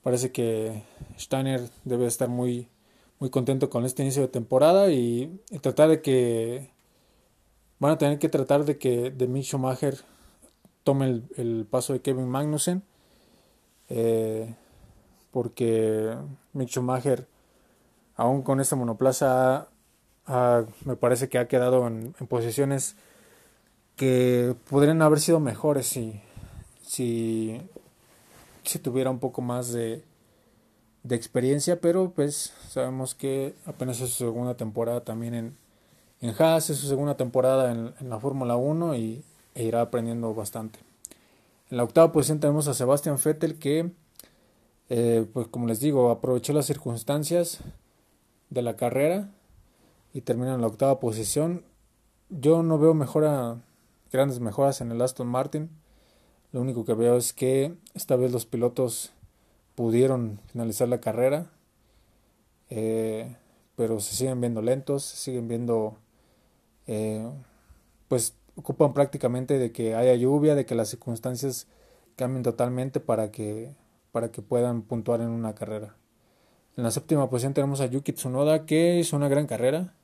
Parece 0.03 0.33
que 0.33 0.83
Steiner 1.17 1.69
debe 1.85 2.07
estar 2.07 2.27
muy, 2.27 2.67
muy 3.19 3.29
contento 3.29 3.69
con 3.69 3.85
este 3.85 4.03
inicio 4.03 4.23
de 4.23 4.27
temporada 4.27 4.91
y, 4.91 5.39
y 5.49 5.59
tratar 5.59 5.87
de 5.87 6.01
que 6.01 6.75
van 7.79 7.91
a 7.91 7.97
tener 7.97 8.19
que 8.19 8.29
tratar 8.29 8.65
de 8.65 8.77
que 8.77 9.11
de 9.11 9.27
Mick 9.27 9.45
Schumacher 9.45 9.95
tome 10.83 11.05
el, 11.05 11.23
el 11.35 11.67
paso 11.69 11.93
de 11.93 12.01
Kevin 12.01 12.27
Magnussen 12.27 12.83
eh, 13.89 14.53
porque 15.31 16.15
Mick 16.53 16.69
Schumacher, 16.69 17.27
aún 18.15 18.41
con 18.41 18.59
esta 18.59 18.75
monoplaza, 18.75 19.67
me 20.85 20.95
parece 20.95 21.29
que 21.29 21.37
ha 21.37 21.47
quedado 21.47 21.87
en, 21.87 22.13
posiciones 22.27 22.95
que 23.95 24.55
podrían 24.69 25.01
haber 25.01 25.19
sido 25.19 25.39
mejores 25.39 25.87
si, 25.87 26.21
si, 26.81 27.61
si 28.63 28.79
tuviera 28.79 29.09
un 29.09 29.19
poco 29.19 29.41
más 29.41 29.71
de, 29.71 30.03
de 31.03 31.15
experiencia, 31.15 31.79
pero 31.79 32.11
pues 32.11 32.53
sabemos 32.69 33.15
que 33.15 33.55
apenas 33.65 34.01
es 34.01 34.09
su 34.09 34.25
segunda 34.25 34.55
temporada 34.55 35.01
también 35.01 35.33
en, 35.33 35.57
en 36.21 36.33
Haas, 36.37 36.69
es 36.69 36.77
su 36.77 36.87
segunda 36.87 37.15
temporada 37.15 37.71
en, 37.71 38.09
la 38.09 38.19
Fórmula 38.19 38.55
1 38.55 38.95
y 38.95 39.23
e 39.55 39.63
irá 39.63 39.81
aprendiendo 39.81 40.33
bastante. 40.33 40.79
En 41.69 41.77
la 41.77 41.83
octava 41.83 42.11
posición 42.11 42.39
tenemos 42.39 42.67
a 42.67 42.73
Sebastian 42.73 43.17
Vettel 43.23 43.59
que, 43.59 43.91
eh, 44.89 45.25
pues 45.33 45.47
como 45.47 45.67
les 45.67 45.79
digo, 45.79 46.09
aprovechó 46.11 46.53
las 46.53 46.65
circunstancias 46.65 47.59
de 48.49 48.61
la 48.61 48.75
carrera 48.75 49.29
y 50.13 50.21
termina 50.21 50.53
en 50.53 50.61
la 50.61 50.67
octava 50.67 50.99
posición. 50.99 51.63
Yo 52.29 52.63
no 52.63 52.77
veo 52.77 52.93
mejora, 52.93 53.61
grandes 54.11 54.39
mejoras 54.39 54.81
en 54.81 54.91
el 54.91 55.01
Aston 55.01 55.27
Martin. 55.27 55.69
Lo 56.51 56.61
único 56.61 56.85
que 56.85 56.93
veo 56.93 57.17
es 57.17 57.33
que 57.33 57.75
esta 57.93 58.15
vez 58.15 58.31
los 58.31 58.45
pilotos 58.45 59.11
pudieron 59.75 60.39
finalizar 60.47 60.87
la 60.87 60.99
carrera, 60.99 61.51
eh, 62.69 63.35
pero 63.75 63.99
se 63.99 64.15
siguen 64.15 64.41
viendo 64.41 64.61
lentos, 64.61 65.03
se 65.03 65.17
siguen 65.17 65.47
viendo, 65.47 65.97
eh, 66.87 67.29
pues 68.07 68.35
ocupan 68.55 68.93
prácticamente 68.93 69.59
de 69.59 69.71
que 69.71 69.95
haya 69.95 70.15
lluvia, 70.15 70.55
de 70.55 70.65
que 70.65 70.75
las 70.75 70.89
circunstancias 70.89 71.67
cambien 72.15 72.43
totalmente 72.43 72.99
para 72.99 73.31
que, 73.31 73.75
para 74.11 74.31
que 74.31 74.41
puedan 74.41 74.81
puntuar 74.81 75.21
en 75.21 75.29
una 75.29 75.53
carrera. 75.53 75.95
En 76.75 76.83
la 76.83 76.91
séptima 76.91 77.29
posición 77.29 77.53
tenemos 77.53 77.81
a 77.81 77.87
Yuki 77.87 78.13
Tsunoda 78.13 78.65
que 78.65 78.99
hizo 78.99 79.15
una 79.15 79.27
gran 79.29 79.47
carrera. 79.47 79.95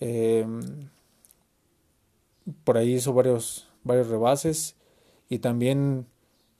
Em, 0.00 0.88
por 2.64 2.76
ahí 2.76 2.94
hizo 2.94 3.12
varios, 3.12 3.68
varios 3.84 4.08
rebases 4.08 4.76
y 5.28 5.38
también 5.38 6.06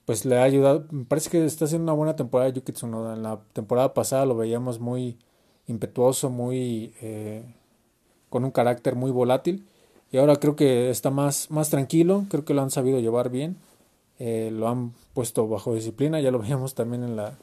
pues 0.05 0.25
le 0.25 0.37
ha 0.37 0.43
ayudado, 0.43 0.85
me 0.91 1.05
parece 1.05 1.29
que 1.29 1.45
está 1.45 1.65
haciendo 1.65 1.83
una 1.91 1.97
buena 1.97 2.15
temporada 2.15 2.49
Yuki 2.49 2.71
Tsunoda. 2.73 3.13
En 3.15 3.23
la 3.23 3.41
temporada 3.53 3.93
pasada 3.93 4.25
lo 4.25 4.35
veíamos 4.35 4.79
muy 4.79 5.17
impetuoso, 5.67 6.29
muy 6.29 6.93
eh, 7.01 7.43
con 8.35 8.43
un 8.43 8.51
carácter 8.51 8.97
muy 8.97 9.11
volátil 9.11 9.65
y 10.11 10.17
ahora 10.17 10.35
creo 10.35 10.57
que 10.57 10.89
está 10.89 11.09
más, 11.09 11.49
más 11.51 11.69
tranquilo, 11.69 12.25
creo 12.27 12.43
que 12.43 12.53
lo 12.53 12.63
han 12.63 12.69
sabido 12.69 12.99
llevar 12.99 13.29
bien, 13.29 13.55
eh, 14.19 14.49
lo 14.51 14.67
han 14.67 14.91
puesto 15.13 15.47
bajo 15.47 15.73
disciplina, 15.73 16.19
ya 16.19 16.31
lo 16.31 16.39
veíamos 16.41 16.75
también 16.75 17.05
en 17.05 17.15
la, 17.15 17.37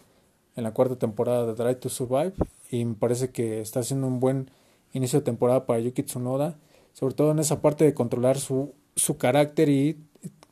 en 0.55 0.65
la 0.65 0.75
cuarta 0.75 0.97
temporada 0.97 1.47
de 1.47 1.55
Drive 1.55 1.77
to 1.77 1.89
Survive 1.89 2.35
y 2.71 2.85
me 2.85 2.93
parece 2.93 3.31
que 3.31 3.63
está 3.63 3.81
haciendo 3.81 4.07
un 4.07 4.21
buen 4.21 4.51
inicio 4.93 5.21
de 5.21 5.25
temporada 5.25 5.65
para 5.65 5.81
Yuki 5.81 6.03
Tsunoda, 6.03 6.57
sobre 6.93 7.15
todo 7.15 7.31
en 7.31 7.39
esa 7.39 7.63
parte 7.63 7.87
de 7.87 7.95
controlar 7.95 8.39
su, 8.39 8.75
su 8.95 9.17
carácter 9.17 9.71
y 9.71 9.97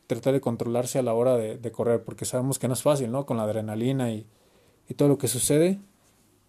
tratar 0.06 0.32
de 0.32 0.40
controlarse 0.40 0.98
a 0.98 1.02
la 1.02 1.12
hora 1.12 1.36
de, 1.36 1.70
correr, 1.70 2.02
porque 2.02 2.24
sabemos 2.24 2.58
que 2.58 2.66
no 2.66 2.72
es 2.72 2.82
fácil, 2.82 3.12
¿no? 3.12 3.26
Con 3.26 3.36
la 3.36 3.42
adrenalina 3.42 4.10
y, 4.10 4.24
y 4.88 4.94
todo 4.94 5.10
lo 5.10 5.18
que 5.18 5.28
sucede, 5.28 5.78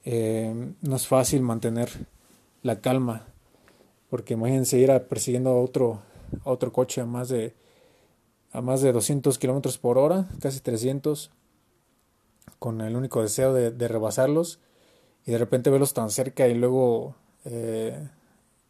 eh, 0.05 0.71
no 0.79 0.95
es 0.95 1.07
fácil 1.07 1.41
mantener 1.41 1.89
la 2.63 2.79
calma 2.79 3.25
porque 4.11 4.33
imagínense 4.33 4.77
ir 4.77 4.91
a 4.91 5.07
persiguiendo 5.07 5.51
a 5.51 5.61
otro, 5.61 6.01
otro 6.43 6.73
coche 6.73 6.99
a 6.99 7.05
más 7.05 7.29
de 7.29 7.55
a 8.51 8.59
más 8.59 8.81
de 8.81 8.91
200 8.91 9.39
kilómetros 9.39 9.77
por 9.77 9.97
hora, 9.97 10.27
casi 10.41 10.59
300, 10.59 11.31
con 12.59 12.81
el 12.81 12.97
único 12.97 13.21
deseo 13.21 13.53
de, 13.53 13.87
rebasarlos 13.87 14.59
y 15.25 15.31
de 15.31 15.37
repente 15.37 15.69
verlos 15.69 15.93
tan 15.93 16.09
cerca 16.09 16.49
y 16.49 16.55
luego 16.55 17.15
eh, 17.45 18.09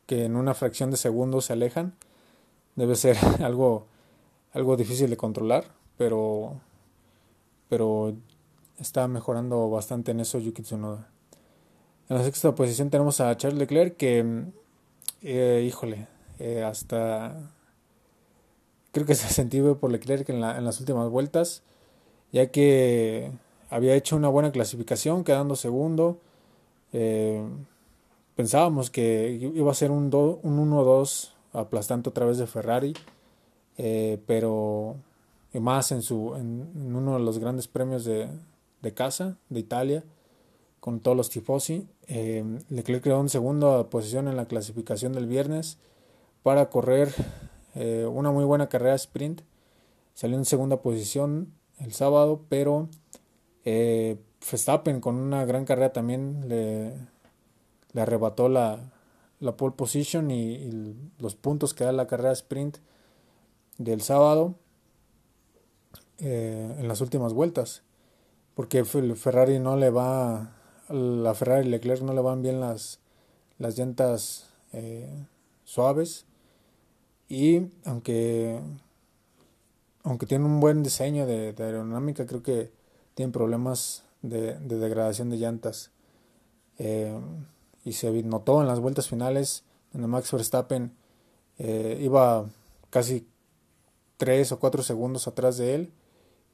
que 0.06 0.26
en 0.26 0.36
una 0.36 0.54
fracción 0.54 0.92
de 0.92 0.98
segundo 0.98 1.42
se 1.42 1.54
alejan, 1.54 1.96
debe 2.76 2.94
ser 2.94 3.18
algo, 3.44 3.88
algo 4.54 4.78
difícil 4.78 5.10
de 5.10 5.18
controlar, 5.18 5.66
pero, 5.98 6.62
pero 7.68 8.14
está 8.78 9.08
mejorando 9.08 9.72
bastante 9.72 10.12
en 10.12 10.20
eso 10.20 10.38
Yuki 10.38 10.62
Tsunoda. 10.62 11.10
En 12.10 12.18
la 12.18 12.24
sexta 12.24 12.54
posición 12.54 12.92
tenemos 12.92 13.20
a 13.20 13.36
Charles 13.36 13.58
Leclerc 13.58 13.98
que 13.98 14.52
eh, 15.22 15.63
híjole, 15.66 16.08
eh, 16.40 16.63
hasta 16.63 17.36
creo 18.92 19.06
que 19.06 19.16
se 19.16 19.28
sentido 19.34 19.78
por 19.78 19.92
Leclerc 19.92 20.28
en, 20.30 20.42
la, 20.42 20.58
en 20.58 20.66
las 20.66 20.80
últimas 20.80 21.10
vueltas, 21.10 21.63
ya 22.32 22.48
que 22.48 23.32
había 23.70 23.96
hecho 23.96 24.16
una 24.16 24.28
buena 24.30 24.51
clasificación, 24.51 25.24
quedando 25.24 25.56
segundo. 25.56 26.20
Eh, 26.94 27.42
pensábamos 28.36 28.90
que 28.90 29.51
iba 29.54 29.72
a 29.72 29.75
ser 29.75 29.92
un, 29.92 30.13
un 30.13 30.72
1-2 30.72 31.32
aplastante 31.54 32.10
otra 32.10 32.25
vez 32.25 32.38
de 32.38 32.48
Ferrari, 32.48 32.94
eh, 33.78 34.20
pero 34.25 34.96
más 35.54 35.92
en, 35.92 36.01
su, 36.01 36.36
en, 36.36 36.70
en, 36.75 36.96
uno 36.96 37.13
de 37.13 37.20
los 37.24 37.40
grandes 37.40 37.68
premios 37.68 38.04
de, 38.04 38.30
de 38.82 38.94
casa 38.94 39.38
de 39.50 39.60
Italia 39.60 40.04
con 40.82 41.00
todos 41.00 41.16
los 41.16 41.30
tifosi. 41.30 41.88
Eh, 42.08 42.44
Leclerc 42.68 43.02
quedó 43.02 43.22
en 43.22 43.30
segunda 43.30 43.90
posición 43.90 44.28
en 44.28 44.36
la 44.36 44.48
clasificación 44.48 45.14
del 45.14 45.28
viernes 45.28 45.78
para 46.44 46.70
correr 46.70 47.14
eh, 47.76 48.06
una 48.06 48.32
muy 48.32 48.44
buena 48.44 48.68
carrera 48.68 48.96
sprint. 48.96 49.42
Salió 50.14 50.38
en 50.38 50.44
segunda 50.44 50.82
posición 50.82 51.54
el 51.80 51.94
sábado, 51.94 52.42
pero 52.50 52.90
eh, 53.64 54.18
Verstappen 54.52 55.00
con 55.00 55.16
una 55.16 55.46
gran 55.46 55.64
carrera 55.64 55.94
también 55.94 56.50
le, 56.50 56.94
arrebató 57.96 58.50
la, 58.50 58.92
pole 59.56 59.76
position 59.78 60.32
y, 60.32 60.56
y, 60.56 60.96
los 61.20 61.36
puntos 61.36 61.74
que 61.74 61.86
da 61.86 61.94
la 61.94 62.08
carrera 62.08 62.34
sprint 62.34 62.80
del 63.78 64.02
sábado 64.02 64.56
eh, 66.24 66.76
en 66.78 66.88
las 66.88 67.02
últimas 67.02 67.34
vueltas. 67.34 67.84
porque 68.54 68.86
Ferrari 68.86 69.58
no 69.60 69.76
le 69.76 69.90
va, 69.90 70.56
la 70.92 71.34
Ferrari 71.34 71.68
Leclerc 71.68 72.02
no 72.02 72.14
le 72.14 72.22
van 72.22 72.42
bien 72.42 72.60
las, 72.60 73.00
las 73.60 73.78
llantas 73.78 74.50
eh, 74.74 75.10
suaves. 75.64 76.26
Y 77.30 77.68
aunque 77.86 78.60
aunque 80.04 80.26
tiene 80.26 80.46
un 80.46 80.60
buen 80.60 80.84
diseño 80.84 81.26
de, 81.26 81.56
aerodinámica 81.58 82.26
creo 82.26 82.42
que 82.42 82.72
tiene 83.14 83.32
problemas 83.32 84.04
de, 84.22 84.56
degradación 84.60 85.30
de 85.30 85.38
llantas. 85.38 85.92
Eh, 86.78 87.18
y 87.84 87.94
se 87.94 88.12
notó 88.24 88.62
en 88.62 88.68
las 88.68 88.80
vueltas 88.80 89.08
finales 89.08 89.64
donde 89.94 90.08
Max 90.08 90.32
Verstappen 90.32 90.92
eh, 91.58 92.00
iba 92.02 92.46
casi 92.90 93.28
3 94.18 94.52
o 94.52 94.60
4 94.60 94.84
segundos 94.84 95.28
atrás 95.28 95.58
de 95.58 95.76
él 95.76 95.92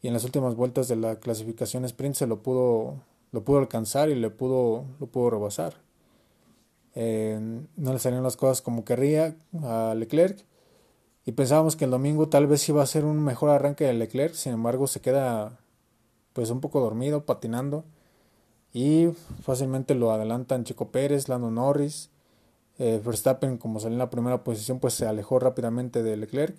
y 0.02 0.08
en 0.08 0.14
las 0.14 0.24
últimas 0.24 0.56
vueltas 0.56 0.88
de 0.88 0.96
la 0.96 1.18
clasificación 1.18 1.86
sprint 1.86 2.16
se 2.16 2.28
lo 2.28 2.42
pudo 2.42 2.96
lo 3.32 3.44
pudo 3.44 3.60
alcanzar 3.60 4.10
y 4.10 4.16
le 4.16 4.30
pudo 4.30 4.86
lo 5.00 5.08
pudo 5.08 5.30
rebasar. 5.32 5.76
No 6.96 7.94
le 7.94 8.00
salieron 8.00 8.24
las 8.24 8.38
cosas 8.38 8.62
como 8.62 8.84
querría 8.84 9.36
a 9.62 9.94
Leclerc 9.96 10.44
y 11.26 11.34
pensábamos 11.34 11.76
que 11.76 11.86
el 11.86 11.92
domingo 11.92 12.30
tal 12.30 12.48
vez 12.48 12.68
iba 12.70 12.82
a 12.82 12.88
ser 12.88 13.06
un 13.06 13.24
mejor 13.24 13.50
arranque 13.52 13.84
de 13.84 13.94
Leclerc 13.94 14.34
sin 14.34 14.54
embargo 14.54 14.88
se 14.88 15.02
queda 15.02 15.60
pues 16.34 16.50
un 16.50 16.60
poco 16.60 16.80
dormido 16.80 17.26
patinando 17.26 17.84
y 18.74 19.10
fácilmente 19.44 19.94
lo 19.94 20.12
adelantan 20.12 20.64
Chico 20.64 20.90
Pérez 20.90 21.28
Lando 21.28 21.52
Norris 21.52 22.10
eh, 22.80 23.00
Verstappen 23.06 23.58
como 23.58 23.80
salió 23.80 23.96
en 23.96 24.00
la 24.00 24.10
primera 24.10 24.44
posición 24.44 24.80
pues 24.80 24.94
se 24.94 25.06
alejó 25.06 25.38
rápidamente 25.38 26.02
de 26.02 26.18
Leclerc 26.18 26.56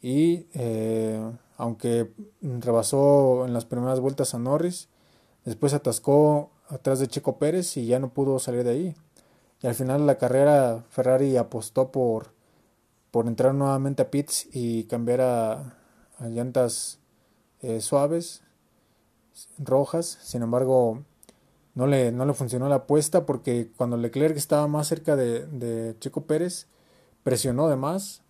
y 0.00 0.46
eh, 0.54 1.20
aunque 1.56 2.12
rebasó 2.40 3.46
en 3.46 3.52
las 3.52 3.64
primeras 3.64 4.00
vueltas 4.00 4.34
a 4.34 4.38
Norris, 4.40 4.88
después 5.44 5.74
atascó 5.74 6.50
atrás 6.68 6.98
de 6.98 7.08
Checo 7.08 7.38
Pérez 7.38 7.76
y 7.76 7.86
ya 7.86 7.98
no 7.98 8.10
pudo 8.10 8.38
salir 8.38 8.64
de 8.64 8.70
ahí. 8.70 8.94
Y 9.62 9.66
al 9.66 9.74
final 9.74 10.00
de 10.00 10.06
la 10.06 10.18
carrera 10.18 10.84
Ferrari 10.90 11.36
apostó 11.36 11.92
por, 11.92 12.32
por 13.10 13.26
entrar 13.26 13.54
nuevamente 13.54 14.02
a 14.02 14.10
pits 14.10 14.48
y 14.52 14.84
cambiar 14.84 15.20
a, 15.20 15.78
llantas 16.20 16.98
eh, 17.60 17.80
suaves, 17.80 18.42
rojas. 19.58 20.18
Sin 20.22 20.42
embargo, 20.42 21.04
no 21.74 21.86
le, 21.86 22.12
no 22.12 22.24
le 22.26 22.34
funcionó 22.34 22.68
la 22.68 22.76
apuesta 22.76 23.26
porque 23.26 23.70
cuando 23.76 23.96
Leclerc 23.96 24.36
estaba 24.36 24.66
más 24.66 24.88
cerca 24.88 25.16
de, 25.16 25.46
de 25.46 25.96
Checo 25.98 26.22
Pérez, 26.22 26.66
presionó 27.22 27.68
de 27.68 27.76
más 27.76 28.22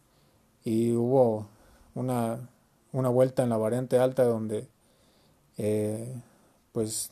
y 0.64 0.92
hubo 0.94 1.48
una, 1.94 2.48
una 2.92 3.08
vuelta 3.08 3.42
en 3.42 3.48
la 3.48 3.56
variante 3.56 3.98
alta 3.98 4.24
donde 4.24 4.68
eh, 5.58 6.14
pues 6.72 7.10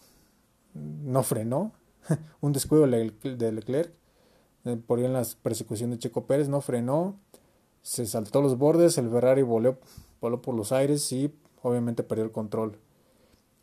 no 0.75 1.23
frenó, 1.23 1.73
un 2.41 2.53
descuido 2.53 2.87
de 2.87 3.53
Leclerc, 3.53 3.93
eh, 4.65 4.77
por 4.87 4.99
ahí 4.99 5.05
en 5.05 5.13
la 5.13 5.27
persecución 5.43 5.91
de 5.91 5.99
Checo 5.99 6.27
Pérez, 6.27 6.49
no 6.49 6.61
frenó, 6.61 7.17
se 7.83 8.07
saltó 8.07 8.43
los 8.43 8.59
bordes, 8.59 8.99
el 8.99 9.11
Ferrari 9.11 9.43
voló, 9.43 9.79
voló 10.21 10.43
por 10.43 10.55
los 10.55 10.73
aires 10.73 11.11
y 11.13 11.33
obviamente 11.63 12.03
perdió 12.03 12.25
el 12.25 12.33
control. 12.33 12.79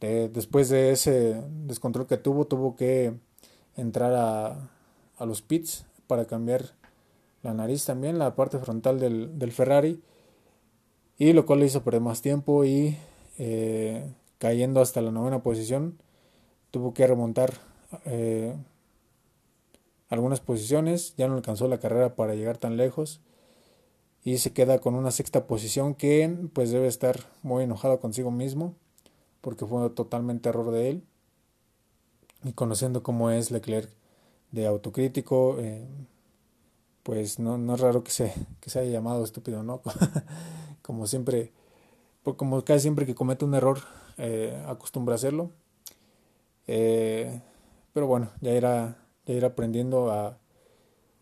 Eh, 0.01 0.29
después 0.31 0.69
de 0.69 0.91
ese 0.91 1.41
descontrol 1.65 2.07
que 2.07 2.17
tuvo, 2.17 2.45
tuvo 2.45 2.75
que 2.75 3.13
entrar 3.75 4.13
a, 4.13 4.69
a 5.17 5.25
los 5.25 5.41
pits 5.41 5.85
para 6.07 6.25
cambiar 6.25 6.75
la 7.43 7.53
nariz 7.53 7.85
también, 7.85 8.17
la 8.17 8.35
parte 8.35 8.57
frontal 8.59 8.99
del, 8.99 9.37
del 9.37 9.51
Ferrari 9.51 10.01
y 11.17 11.33
lo 11.33 11.45
cual 11.45 11.59
le 11.59 11.65
hizo 11.65 11.83
perder 11.83 12.01
más 12.01 12.21
tiempo 12.21 12.63
y 12.63 12.97
eh, 13.37 14.11
cayendo 14.38 14.82
hasta 14.82 15.01
la 15.01 15.12
novena 15.12 15.41
posición 15.44 15.98
tuvo 16.72 16.94
que 16.94 17.08
remontar 17.08 17.53
eh, 18.06 18.56
algunas 20.10 20.39
posiciones, 20.39 21.15
ya 21.17 21.27
no 21.27 21.36
alcanzó 21.36 21.67
la 21.67 21.79
carrera 21.79 22.15
para 22.15 22.36
llegar 22.36 22.58
tan 22.58 22.78
lejos 22.78 23.21
y 24.23 24.38
se 24.38 24.54
queda 24.54 24.80
con 24.80 24.95
una 24.95 25.12
sexta 25.12 25.47
posición 25.47 25.95
que 25.95 26.50
pues 26.54 26.71
debe 26.71 26.88
estar 26.88 27.19
muy 27.43 27.63
enojado 27.63 28.00
consigo 28.00 28.32
mismo 28.32 28.76
porque 29.41 29.65
fue 29.65 29.89
totalmente 29.91 30.50
error 30.50 30.71
de 30.71 30.89
él 30.89 31.04
y 32.43 32.54
conociendo 32.54 33.04
cómo 33.04 33.32
es 33.32 33.52
Leclerc 33.52 33.91
de 34.52 34.67
autocrítico 34.67 35.58
eh, 35.60 35.86
pues 37.08 37.39
no, 37.39 37.58
no 37.58 37.76
es 37.76 37.80
raro 37.80 38.04
que 38.04 38.12
se, 38.12 38.34
haya 38.65 38.84
llamado 38.84 39.23
estúpido, 39.23 39.63
¿no? 39.63 39.82
como 40.82 41.08
siempre, 41.08 41.54
como 42.36 42.65
casi 42.65 42.82
siempre 42.82 43.06
que 43.06 43.15
comete 43.15 43.45
un 43.45 43.56
error, 43.56 43.80
eh, 44.17 44.63
acostumbra 44.67 45.15
hacerlo. 45.15 45.51
Eh, 46.67 47.41
pero 47.93 48.08
bueno, 48.08 48.32
ya 48.41 48.53
irá, 48.53 48.97
ya 49.25 49.34
irá 49.34 49.47
aprendiendo 49.49 50.12
a, 50.12 50.38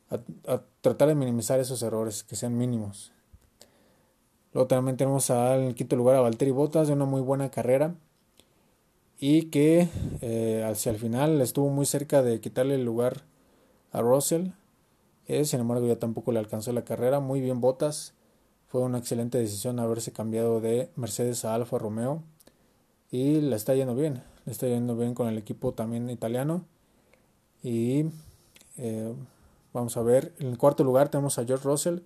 a, 0.10 0.62
tratar 0.81 1.10
de 1.10 1.15
minimizar 1.15 1.60
esos 1.60 1.81
errores, 1.84 2.23
que 2.23 2.36
sean 2.36 2.58
mínimos. 2.58 3.12
Luego 4.53 4.67
también 4.67 4.97
tenemos 4.97 5.29
al 5.29 5.75
quinto 5.75 5.95
lugar 5.95 6.15
a 6.15 6.21
Valtteri 6.21 6.51
Bottas 6.51 6.88
de 6.88 6.93
una 6.93 7.05
muy 7.05 7.21
buena 7.21 7.51
carrera 7.51 7.95
y 9.19 9.43
que 9.43 9.89
eh, 10.21 10.63
hacia 10.65 10.91
el 10.91 10.97
final 10.97 11.41
estuvo 11.41 11.69
muy 11.69 11.86
cerca 11.86 12.21
de 12.23 12.39
quitarle 12.39 12.75
el 12.75 12.86
lugar 12.86 13.23
a 13.91 14.01
Russell. 14.01 14.51
sin 15.27 15.60
embargo, 15.60 15.88
ya 15.88 15.99
tampoco 15.99 16.31
le 16.31 16.39
alcanzó 16.39 16.71
la 16.71 16.86
carrera. 16.86 17.19
Muy 17.19 17.41
bien 17.41 17.60
Bottas. 17.60 18.13
Fue 18.67 18.81
una 18.81 18.97
excelente 18.97 19.38
decisión 19.38 19.79
haberse 19.79 20.12
cambiado 20.12 20.62
de 20.62 20.89
Mercedes 20.95 21.45
a 21.45 21.55
Alfa 21.55 21.77
Romeo 21.77 22.23
y 23.15 23.39
le 23.39 23.56
está 23.56 23.73
yendo 23.73 23.95
bien, 23.95 24.21
le 24.45 24.51
está 24.51 24.67
yendo 24.67 24.97
bien 24.97 25.13
con 25.13 25.30
el 25.30 25.38
equipo 25.38 25.73
también 25.73 26.10
italiano. 26.10 26.65
Y 27.63 28.08
eh, 28.78 29.13
vamos 29.71 29.95
a 29.95 30.01
ver, 30.01 30.34
en 30.39 30.58
cuarto 30.58 30.84
lugar 30.84 31.08
tenemos 31.08 31.39
a 31.39 31.45
George 31.45 31.63
Russell 31.65 31.99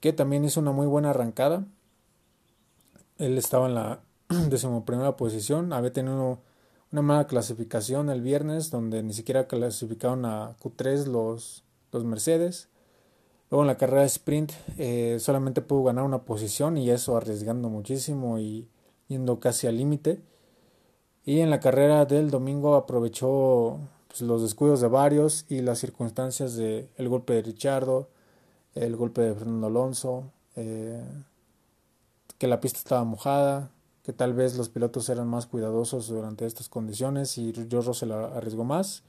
que 0.00 0.12
también 0.12 0.44
hizo 0.44 0.58
una 0.58 0.72
muy 0.72 0.88
buena 0.88 1.10
arrancada, 1.10 1.64
él 3.18 3.38
estaba 3.38 3.68
en 3.68 3.74
la 3.74 4.00
decimoprimera 4.48 5.16
posición, 5.16 5.72
había 5.72 5.92
tenido 5.92 6.40
una 6.90 7.02
mala 7.02 7.26
clasificación 7.28 8.10
el 8.10 8.20
viernes 8.20 8.70
donde 8.70 9.04
ni 9.04 9.12
siquiera 9.12 9.46
clasificaron 9.46 10.24
a 10.24 10.56
Q3 10.60 11.06
los, 11.06 11.62
los 11.92 12.04
Mercedes. 12.04 12.68
Luego 13.50 13.62
en 13.62 13.68
la 13.68 13.76
carrera 13.76 14.00
de 14.00 14.06
sprint 14.08 14.52
eh, 14.78 15.18
solamente 15.20 15.60
pudo 15.60 15.84
ganar 15.84 16.04
una 16.04 16.22
posición 16.22 16.78
y 16.78 16.90
eso 16.90 17.16
arriesgando 17.16 17.68
muchísimo 17.68 18.40
y 18.40 18.68
yendo 19.10 19.40
casi 19.40 19.66
al 19.66 19.76
límite. 19.76 20.20
Y 21.26 21.40
en 21.40 21.50
la 21.50 21.60
carrera 21.60 22.06
del 22.06 22.30
domingo 22.30 22.76
aprovechó 22.76 23.78
pues, 24.08 24.22
los 24.22 24.40
descuidos 24.40 24.80
de 24.80 24.88
varios 24.88 25.44
y 25.48 25.60
las 25.60 25.78
circunstancias 25.78 26.56
del 26.56 26.88
el 26.96 27.08
golpe 27.08 27.34
de 27.34 27.42
Richardo, 27.42 28.08
el 28.74 28.96
golpe 28.96 29.20
de 29.20 29.34
Fernando 29.34 29.66
Alonso, 29.66 30.30
eh, 30.56 31.02
que 32.38 32.46
la 32.46 32.60
pista 32.60 32.78
estaba 32.78 33.04
mojada, 33.04 33.70
que 34.04 34.12
tal 34.12 34.32
vez 34.32 34.56
los 34.56 34.68
pilotos 34.68 35.08
eran 35.08 35.28
más 35.28 35.46
cuidadosos 35.46 36.08
durante 36.08 36.46
estas 36.46 36.68
condiciones 36.68 37.36
y 37.36 37.52
George 37.52 37.88
Russell 37.88 38.12
arriesgó 38.12 38.64
más. 38.64 39.02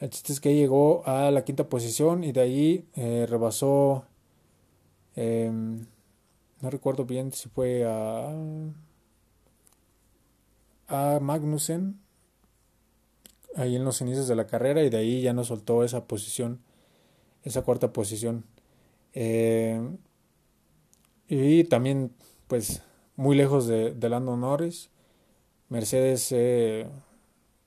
El 0.00 0.10
chiste 0.10 0.32
es 0.32 0.40
que 0.40 0.54
llegó 0.54 1.02
a 1.06 1.30
la 1.30 1.44
quinta 1.44 1.68
posición 1.68 2.24
y 2.24 2.32
de 2.32 2.40
ahí 2.40 2.88
eh, 2.94 3.26
rebasó, 3.28 4.04
em, 5.16 5.86
no 6.60 6.70
recuerdo 6.70 7.04
bien 7.04 7.32
si 7.32 7.48
fue 7.48 7.84
a, 7.84 8.32
a 10.88 11.18
Magnussen, 11.20 12.00
ahí 13.54 13.76
en 13.76 13.84
los 13.84 14.00
inicios 14.00 14.28
de 14.28 14.36
la 14.36 14.46
carrera 14.46 14.82
y 14.82 14.90
de 14.90 14.96
ahí 14.96 15.22
ya 15.22 15.32
no 15.32 15.44
soltó 15.44 15.84
esa 15.84 16.06
posición, 16.06 16.60
esa 17.44 17.62
cuarta 17.62 17.92
posición. 17.92 18.44
Em, 19.12 19.98
y 21.28 21.64
también 21.64 22.12
pues 22.46 22.82
muy 23.16 23.36
lejos 23.36 23.66
de, 23.66 23.92
de 23.94 24.20
Norris. 24.20 24.90
Mercedes 25.68 26.32
eh, 26.32 26.88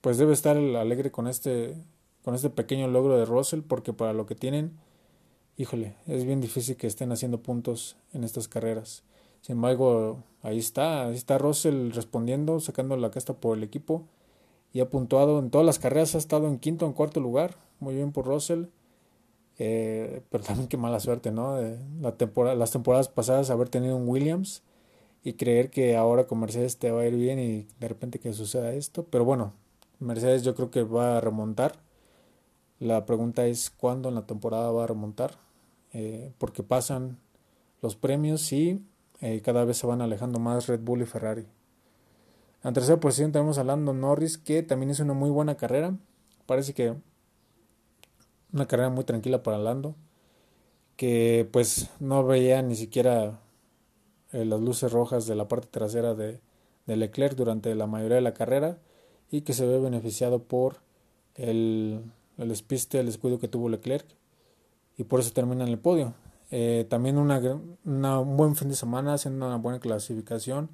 pues 0.01 0.17
debe 0.17 0.33
estar 0.33 0.57
alegre 0.57 1.11
con 1.11 1.27
este 1.27 1.75
con 2.23 2.35
este 2.35 2.49
pequeño 2.49 2.87
logro 2.87 3.17
de 3.17 3.25
Russell, 3.25 3.61
porque 3.61 3.93
para 3.93 4.13
lo 4.13 4.25
que 4.25 4.35
tienen, 4.35 4.77
híjole, 5.57 5.95
es 6.07 6.23
bien 6.25 6.41
difícil 6.41 6.77
que 6.77 6.87
estén 6.87 7.11
haciendo 7.11 7.41
puntos 7.41 7.97
en 8.13 8.23
estas 8.23 8.47
carreras. 8.47 9.03
Sin 9.41 9.55
embargo, 9.57 10.23
ahí 10.41 10.59
está, 10.59 11.07
ahí 11.07 11.15
está 11.15 11.37
Russell 11.37 11.91
respondiendo, 11.91 12.59
sacando 12.59 12.95
la 12.97 13.11
casta 13.11 13.33
por 13.33 13.57
el 13.57 13.63
equipo 13.63 14.03
y 14.73 14.79
ha 14.79 14.89
puntuado 14.89 15.39
en 15.39 15.49
todas 15.49 15.65
las 15.65 15.79
carreras, 15.79 16.15
ha 16.15 16.17
estado 16.17 16.47
en 16.47 16.59
quinto, 16.59 16.85
en 16.85 16.93
cuarto 16.93 17.19
lugar, 17.19 17.55
muy 17.79 17.95
bien 17.95 18.11
por 18.11 18.25
Russell. 18.25 18.65
Eh, 19.59 20.21
pero 20.29 20.43
también 20.43 20.67
qué 20.67 20.77
mala 20.77 20.99
suerte, 20.99 21.31
¿no? 21.31 21.59
la 22.01 22.17
temporada, 22.17 22.55
las 22.55 22.71
temporadas 22.71 23.09
pasadas 23.09 23.49
haber 23.49 23.69
tenido 23.69 23.95
un 23.95 24.07
Williams 24.07 24.63
y 25.23 25.33
creer 25.33 25.69
que 25.69 25.95
ahora 25.95 26.25
con 26.25 26.39
Mercedes 26.39 26.77
te 26.77 26.89
va 26.89 27.01
a 27.01 27.07
ir 27.07 27.15
bien 27.15 27.37
y 27.39 27.67
de 27.79 27.87
repente 27.87 28.19
que 28.19 28.33
suceda 28.33 28.73
esto. 28.73 29.05
Pero 29.09 29.25
bueno, 29.25 29.53
Mercedes 29.99 30.43
yo 30.43 30.55
creo 30.55 30.71
que 30.71 30.83
va 30.83 31.17
a 31.17 31.21
remontar 31.21 31.79
la 32.81 33.05
pregunta 33.05 33.45
es 33.45 33.69
cuándo 33.69 34.09
en 34.09 34.15
la 34.15 34.25
temporada 34.25 34.71
va 34.71 34.85
a 34.85 34.87
remontar, 34.87 35.37
eh, 35.93 36.33
porque 36.39 36.63
pasan 36.63 37.19
los 37.83 37.95
premios 37.95 38.51
y 38.51 38.83
cada 39.43 39.65
vez 39.65 39.77
se 39.77 39.87
van 39.87 40.01
alejando 40.01 40.39
más 40.39 40.67
Red 40.67 40.81
Bull 40.81 41.01
y 41.01 41.05
Ferrari. 41.05 41.45
En 42.63 42.73
tercera 42.73 42.99
posición 42.99 43.31
tenemos 43.31 43.57
a 43.57 43.63
Lando 43.63 43.93
Norris, 43.93 44.37
que 44.37 44.61
también 44.61 44.91
hizo 44.91 45.03
una 45.03 45.13
muy 45.13 45.29
buena 45.29 45.55
carrera. 45.55 45.95
Parece 46.45 46.73
que 46.73 46.95
una 48.53 48.67
carrera 48.67 48.89
muy 48.89 49.03
tranquila 49.03 49.41
para 49.41 49.57
Lando, 49.57 49.95
que 50.95 51.47
pues 51.51 51.89
no 51.99 52.23
veía 52.25 52.61
ni 52.61 52.75
siquiera 52.75 53.39
eh, 54.31 54.45
las 54.45 54.59
luces 54.59 54.91
rojas 54.91 55.25
de 55.25 55.35
la 55.35 55.47
parte 55.47 55.67
trasera 55.71 56.13
de, 56.13 56.39
Leclerc 56.87 57.35
durante 57.35 57.73
la 57.73 57.87
mayoría 57.87 58.15
de 58.15 58.21
la 58.21 58.33
carrera 58.33 58.77
y 59.29 59.41
que 59.41 59.53
se 59.53 59.65
ve 59.65 59.79
beneficiado 59.79 60.43
por 60.43 60.81
el, 61.35 62.01
el 62.37 62.51
espiste, 62.51 62.99
el 62.99 63.05
descuido 63.05 63.39
que 63.39 63.47
tuvo 63.47 63.69
Leclerc 63.69 64.05
y 64.97 65.05
por 65.05 65.21
eso 65.21 65.31
termina 65.31 65.63
en 65.63 65.69
el 65.69 65.79
podio. 65.79 66.13
Eh, 66.51 66.85
también 66.89 67.17
una, 67.17 67.39
un 68.19 68.37
buen 68.37 68.55
fin 68.57 68.67
de 68.67 68.75
semana, 68.75 69.13
haciendo 69.13 69.47
una 69.47 69.55
buena 69.55 69.79
clasificación, 69.79 70.69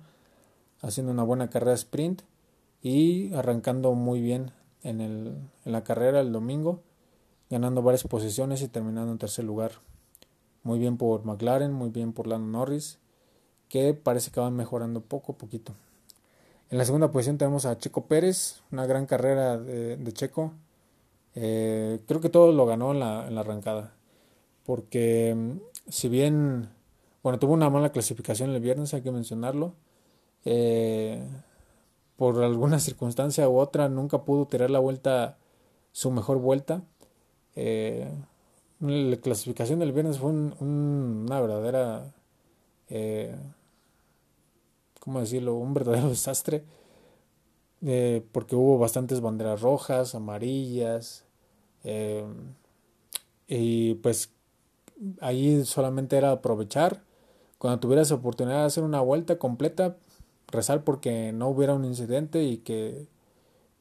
haciendo 0.82 1.12
una 1.12 1.24
buena 1.24 1.50
carrera 1.52 1.74
sprint 1.74 2.24
y 2.82 3.34
arrancando 3.36 3.94
muy 3.94 4.20
bien 4.20 4.52
en, 4.82 5.02
el, 5.02 5.38
en 5.66 5.72
la 5.72 5.84
carrera 5.84 6.20
el 6.20 6.32
domingo, 6.32 6.82
ganando 7.52 7.84
varias 7.84 8.04
posiciones 8.04 8.64
y 8.64 8.68
terminando 8.68 9.12
en 9.12 9.20
tercer 9.20 9.46
lugar. 9.46 9.74
Muy 10.64 10.80
bien 10.80 10.98
por 10.98 11.24
McLaren, 11.24 11.72
muy 11.72 11.92
bien 11.92 12.12
por 12.12 12.26
Lando 12.26 12.58
Norris, 12.58 12.98
que 13.70 13.94
parece 13.94 14.32
que 14.32 14.40
van 14.40 14.56
mejorando 14.56 15.02
poco 15.02 15.34
a 15.34 15.38
poquito. 15.38 15.74
En 16.72 16.80
la 16.80 16.86
segunda 16.86 17.12
posición 17.12 17.38
tenemos 17.38 17.66
a 17.66 17.78
Checo 17.78 18.08
Pérez, 18.08 18.62
una 18.72 18.86
gran 18.88 19.06
carrera 19.06 19.58
de, 19.58 20.12
Checo. 20.12 20.54
Eh, 21.36 22.02
creo 22.08 22.20
que 22.20 22.30
todo 22.30 22.52
lo 22.52 22.66
ganó 22.66 22.92
en 22.92 23.00
la, 23.00 23.28
en 23.28 23.36
la 23.36 23.42
arrancada 23.42 23.97
porque 24.68 25.34
mm, 25.34 25.60
si 25.88 26.10
bien, 26.10 26.70
bueno, 27.24 27.40
tuvo 27.40 27.54
una 27.54 27.70
mala 27.70 27.92
clasificación 27.92 28.52
el 28.52 28.62
viernes, 28.62 28.94
hay 28.94 29.02
que 29.02 29.12
mencionarlo, 29.12 29.74
eh, 30.44 31.26
por 32.18 32.44
alguna 32.44 32.78
circunstancia 32.82 33.48
u 33.50 33.58
otra 33.58 33.88
nunca 33.90 34.24
pudo 34.26 34.46
tirar 34.46 34.70
la 34.70 34.80
vuelta, 34.80 35.38
su 35.94 36.12
mejor 36.12 36.38
vuelta. 36.40 36.84
Eh, 37.56 38.12
la 38.82 39.18
clasificación 39.18 39.80
del 39.80 39.94
viernes 39.94 40.20
fue 40.20 40.32
una 40.32 41.42
verdadera, 41.42 42.14
eh, 42.90 43.36
¿cómo 45.00 45.22
decirlo? 45.22 45.56
Un 45.56 45.74
verdadero 45.74 46.10
desastre, 46.10 46.66
porque 48.34 48.56
hubo 48.56 48.78
bastantes 48.78 49.22
banderas 49.22 49.62
rojas, 49.62 50.14
amarillas, 50.14 51.24
y 53.48 53.94
pues 53.96 54.37
ahí 55.22 55.64
solamente 55.66 56.18
era 56.18 56.32
aprovechar. 56.32 57.04
Cuando 57.58 57.80
tuvieras 57.80 58.12
oportunidad 58.12 58.60
de 58.60 58.66
hacer 58.66 58.84
una 58.84 59.02
vuelta 59.02 59.38
completa, 59.38 59.98
rezar 60.48 60.84
porque 60.84 61.32
no 61.34 61.50
hubiera 61.50 61.74
un 61.74 61.86
incidente 61.86 62.44
y 62.44 62.58
que 62.58 63.08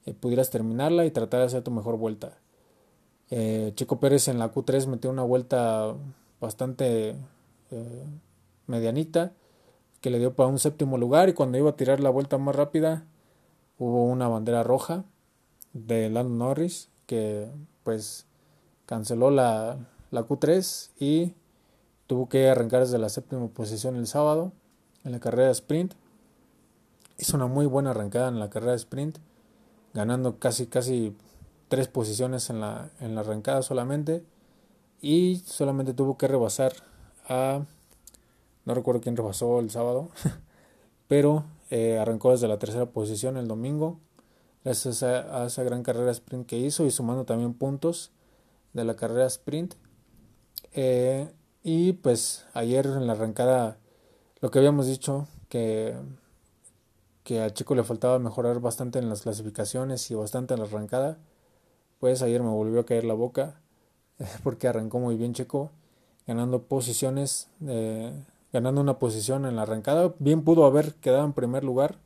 eh, 0.06 0.14
pudieras 0.14 0.50
terminarla 0.50 1.04
y 1.04 1.10
tratar 1.10 1.40
de 1.40 1.46
hacer 1.46 1.62
tu 1.62 1.70
mejor 1.70 1.96
vuelta. 1.96 2.38
Eh, 3.30 3.72
Chico 3.74 3.98
Pérez 3.98 4.28
en 4.28 4.38
la 4.38 4.52
Q3 4.52 4.86
metió 4.86 5.10
una 5.10 5.22
vuelta 5.22 5.94
bastante 6.40 7.16
eh, 7.70 8.04
medianita 8.66 9.32
que 10.00 10.10
le 10.10 10.18
dio 10.18 10.34
para 10.34 10.48
un 10.48 10.58
séptimo 10.58 10.98
lugar 10.98 11.28
y 11.28 11.32
cuando 11.32 11.58
iba 11.58 11.70
a 11.70 11.76
tirar 11.76 12.00
la 12.00 12.10
vuelta 12.10 12.38
más 12.38 12.54
rápida 12.54 13.04
hubo 13.78 14.04
una 14.04 14.28
bandera 14.28 14.62
roja 14.62 15.04
de 15.72 16.08
Lando 16.08 16.34
Norris 16.34 16.88
que 17.06 17.48
pues 17.82 18.26
canceló 18.86 19.30
la, 19.30 19.78
la 20.16 20.26
Q3 20.26 20.90
y 20.98 21.34
tuvo 22.06 22.28
que 22.28 22.48
arrancar 22.48 22.80
desde 22.80 22.98
la 22.98 23.08
séptima 23.08 23.46
posición 23.48 23.96
el 23.96 24.06
sábado 24.06 24.52
en 25.04 25.12
la 25.12 25.20
carrera 25.20 25.46
de 25.46 25.52
sprint. 25.52 25.94
Hizo 27.18 27.36
una 27.36 27.46
muy 27.46 27.66
buena 27.66 27.90
arrancada 27.90 28.28
en 28.28 28.40
la 28.40 28.50
carrera 28.50 28.72
de 28.72 28.78
sprint, 28.78 29.18
ganando 29.94 30.38
casi 30.38 30.66
casi 30.66 31.14
tres 31.68 31.88
posiciones 31.88 32.50
en 32.50 32.60
la, 32.60 32.90
en 33.00 33.14
la 33.14 33.20
arrancada 33.20 33.62
solamente 33.62 34.24
y 35.00 35.42
solamente 35.44 35.94
tuvo 35.94 36.16
que 36.16 36.28
rebasar 36.28 36.72
a 37.28 37.64
no 38.64 38.74
recuerdo 38.74 39.00
quién 39.00 39.16
rebasó 39.16 39.60
el 39.60 39.70
sábado, 39.70 40.10
pero 41.08 41.44
eh, 41.70 41.98
arrancó 41.98 42.30
desde 42.32 42.48
la 42.48 42.58
tercera 42.58 42.86
posición 42.86 43.36
el 43.36 43.48
domingo 43.48 44.00
gracias 44.64 45.02
a, 45.02 45.42
a, 45.42 45.46
esa 45.46 45.62
gran 45.62 45.82
carrera 45.82 46.10
sprint 46.10 46.46
que 46.46 46.58
hizo 46.58 46.84
y 46.84 46.90
sumando 46.90 47.24
también 47.24 47.54
puntos 47.54 48.12
de 48.72 48.84
la 48.84 48.96
carrera 48.96 49.26
sprint 49.26 49.74
eh, 50.72 51.28
y 51.62 51.94
pues 51.94 52.46
ayer 52.54 52.86
en 52.86 53.06
la 53.06 53.14
arrancada, 53.14 53.78
lo 54.40 54.50
que 54.50 54.58
habíamos 54.58 54.86
dicho, 54.86 55.26
que, 55.48 55.94
que 57.24 57.40
a 57.40 57.52
Chico 57.52 57.74
le 57.74 57.84
faltaba 57.84 58.18
mejorar 58.18 58.60
bastante 58.60 58.98
en 58.98 59.08
las 59.08 59.22
clasificaciones 59.22 60.10
y 60.10 60.14
bastante 60.14 60.54
en 60.54 60.60
la 60.60 60.66
arrancada, 60.66 61.18
pues 61.98 62.22
ayer 62.22 62.42
me 62.42 62.50
volvió 62.50 62.80
a 62.80 62.86
caer 62.86 63.04
la 63.04 63.14
boca, 63.14 63.60
porque 64.44 64.68
arrancó 64.68 64.98
muy 64.98 65.16
bien 65.16 65.34
Checo, 65.34 65.70
ganando 66.26 66.62
posiciones, 66.64 67.48
eh, 67.66 68.12
ganando 68.52 68.80
una 68.80 68.98
posición 68.98 69.46
en 69.46 69.56
la 69.56 69.62
arrancada. 69.62 70.14
Bien 70.18 70.42
pudo 70.44 70.66
haber 70.66 70.94
quedado 70.94 71.24
en 71.24 71.32
primer 71.32 71.64
lugar, 71.64 71.98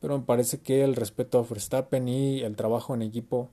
pero 0.00 0.18
me 0.18 0.24
parece 0.24 0.60
que 0.60 0.84
el 0.84 0.96
respeto 0.96 1.38
a 1.38 1.42
Verstappen 1.42 2.08
y 2.08 2.40
el 2.42 2.56
trabajo 2.56 2.94
en 2.94 3.02
equipo, 3.02 3.50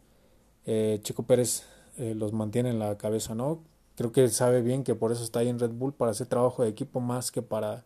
eh, 0.65 0.99
Checo 1.03 1.23
Pérez 1.23 1.65
los 1.97 2.33
mantiene 2.33 2.69
en 2.69 2.79
la 2.79 2.97
cabeza, 2.97 3.35
¿no? 3.35 3.59
Creo 4.01 4.11
que 4.11 4.27
sabe 4.29 4.63
bien 4.63 4.83
que 4.83 4.95
por 4.95 5.11
eso 5.11 5.23
está 5.23 5.41
ahí 5.41 5.47
en 5.49 5.59
Red 5.59 5.73
Bull, 5.73 5.93
para 5.93 6.09
hacer 6.09 6.25
trabajo 6.25 6.63
de 6.63 6.69
equipo 6.69 6.99
más 7.01 7.31
que 7.31 7.43
para 7.43 7.85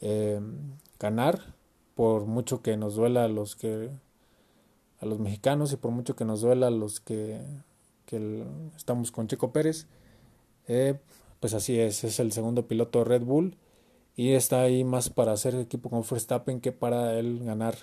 eh, 0.00 0.40
ganar, 0.98 1.54
por 1.94 2.26
mucho 2.26 2.60
que 2.60 2.76
nos 2.76 2.96
duela 2.96 3.22
a 3.22 3.28
los 3.28 3.54
que 3.54 3.88
a 4.98 5.06
los 5.06 5.20
mexicanos 5.20 5.72
y 5.72 5.76
por 5.76 5.92
mucho 5.92 6.16
que 6.16 6.24
nos 6.24 6.40
duela 6.40 6.66
a 6.66 6.70
los 6.70 6.98
que, 6.98 7.40
que 8.04 8.44
estamos 8.76 9.12
con 9.12 9.28
Checo 9.28 9.52
Pérez, 9.52 9.86
eh, 10.66 10.98
pues 11.38 11.54
así 11.54 11.78
es, 11.78 12.02
es 12.02 12.18
el 12.18 12.32
segundo 12.32 12.66
piloto 12.66 12.98
de 12.98 13.04
Red 13.04 13.22
Bull 13.22 13.56
y 14.16 14.32
está 14.32 14.62
ahí 14.62 14.82
más 14.82 15.08
para 15.08 15.30
hacer 15.30 15.54
equipo 15.54 15.88
con 15.88 16.02
Verstappen 16.02 16.60
que 16.60 16.72
para 16.72 17.16
él 17.16 17.44
ganar 17.44 17.76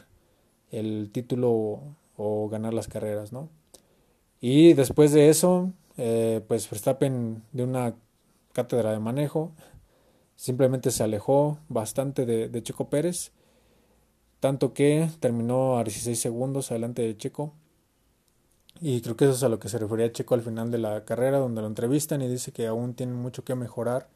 el 0.72 1.10
título 1.14 1.80
o 2.18 2.50
ganar 2.50 2.74
las 2.74 2.90
carreras, 2.90 3.32
¿no? 3.32 3.48
Y 4.42 4.74
después 4.74 5.14
de 5.14 5.30
eso, 5.30 5.72
eh, 6.00 6.42
pues 6.48 6.70
Verstappen 6.70 7.44
de 7.52 7.64
una 7.64 7.94
cátedra 8.54 8.92
de 8.92 9.00
manejo 9.00 9.52
simplemente 10.36 10.92
se 10.92 11.04
alejó 11.04 11.60
bastante 11.68 12.26
de, 12.26 12.64
Checo 12.64 12.90
Pérez, 12.90 13.34
tanto 14.40 14.74
que 14.74 15.10
terminó 15.20 15.78
a 15.78 15.84
16 15.84 16.18
segundos 16.18 16.72
adelante 16.72 17.02
de 17.02 17.18
Checo. 17.18 17.54
Y 18.82 19.02
creo 19.02 19.18
que 19.18 19.26
eso 19.26 19.34
es 19.34 19.44
a 19.44 19.50
lo 19.50 19.60
que 19.60 19.68
se 19.68 19.78
refería 19.78 20.12
Checo 20.14 20.36
al 20.36 20.42
final 20.42 20.72
de 20.72 20.78
la 20.78 21.04
carrera, 21.04 21.40
donde 21.40 21.62
lo 21.62 21.68
entrevistan 21.68 22.22
y 22.22 22.30
dice 22.30 22.54
que 22.54 22.68
aún 22.68 22.94
tiene 22.94 23.14
mucho 23.14 23.44
que 23.44 23.56
mejorar 23.56 24.08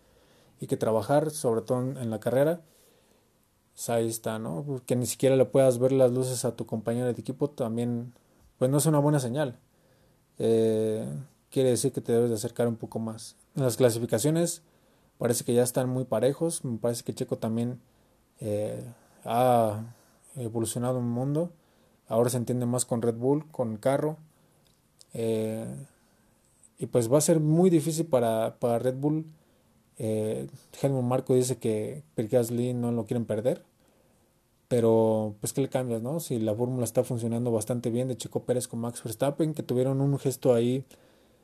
y 0.61 0.67
que 0.67 0.77
trabajar, 0.77 1.31
sobre 1.31 1.61
todo 1.61 1.81
en 1.81 2.09
la 2.09 2.21
carrera. 2.21 2.61
Pues 3.73 3.89
ahí 3.89 4.07
está, 4.07 4.39
¿no? 4.39 4.81
Que 4.85 4.95
ni 4.95 5.05
siquiera 5.05 5.35
le 5.35 5.45
puedas 5.45 5.79
ver 5.79 5.91
las 5.91 6.11
luces 6.11 6.45
a 6.45 6.55
tu 6.55 6.65
compañero 6.65 7.07
de 7.07 7.19
equipo 7.19 7.49
también, 7.49 8.13
pues 8.57 8.71
no 8.71 8.77
es 8.77 8.85
una 8.85 8.99
buena 8.99 9.19
señal. 9.19 9.59
Eh, 10.39 11.05
quiere 11.53 11.69
decir 11.69 11.91
que 11.91 12.01
te 12.01 12.11
debes 12.11 12.31
de 12.31 12.35
acercar 12.35 12.67
un 12.67 12.75
poco 12.75 12.97
más. 12.97 13.35
En 13.55 13.63
las 13.63 13.77
clasificaciones 13.77 14.63
parece 15.19 15.43
que 15.43 15.53
ya 15.53 15.61
están 15.61 15.87
muy 15.87 16.03
parejos, 16.03 16.65
me 16.65 16.79
parece 16.79 17.03
que 17.03 17.13
Checo 17.13 17.37
también 17.37 17.79
eh, 18.39 18.83
ha 19.23 19.83
evolucionado 20.35 20.97
un 20.97 21.09
mundo, 21.09 21.51
ahora 22.07 22.31
se 22.31 22.37
entiende 22.37 22.65
más 22.65 22.85
con 22.85 23.03
Red 23.03 23.15
Bull, 23.15 23.45
con 23.51 23.77
carro, 23.77 24.17
eh, 25.13 25.67
y 26.79 26.87
pues 26.87 27.13
va 27.13 27.19
a 27.19 27.21
ser 27.21 27.39
muy 27.39 27.69
difícil 27.69 28.07
para, 28.07 28.57
para 28.59 28.79
Red 28.79 28.95
Bull. 28.95 29.25
Eh, 29.99 30.47
Helmut 30.81 31.03
Marco 31.03 31.35
dice 31.35 31.57
que 31.57 32.01
Pierre 32.15 32.73
no 32.73 32.91
lo 32.91 33.05
quieren 33.05 33.25
perder, 33.25 33.63
pero 34.67 35.35
pues 35.39 35.53
que 35.53 35.61
le 35.61 35.69
cambias, 35.69 36.01
¿no? 36.01 36.19
Si 36.19 36.39
la 36.39 36.55
fórmula 36.55 36.83
está 36.83 37.03
funcionando 37.03 37.51
bastante 37.51 37.91
bien 37.91 38.07
de 38.07 38.17
Checo 38.17 38.41
Pérez 38.41 38.67
con 38.67 38.79
Max 38.79 39.03
Verstappen, 39.03 39.53
que 39.53 39.61
tuvieron 39.61 40.01
un 40.01 40.17
gesto 40.17 40.55
ahí 40.55 40.83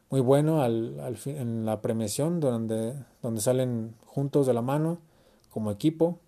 muy 0.09 0.21
bueno 0.21 0.61
al, 0.61 0.99
al 0.99 1.17
en 1.25 1.65
la 1.65 1.81
premiación 1.81 2.39
donde, 2.39 2.95
donde 3.21 3.41
salen 3.41 3.95
juntos 4.05 4.47
de 4.47 4.53
la 4.53 4.61
mano 4.61 4.99
como 5.49 5.71
equipo. 5.71 6.19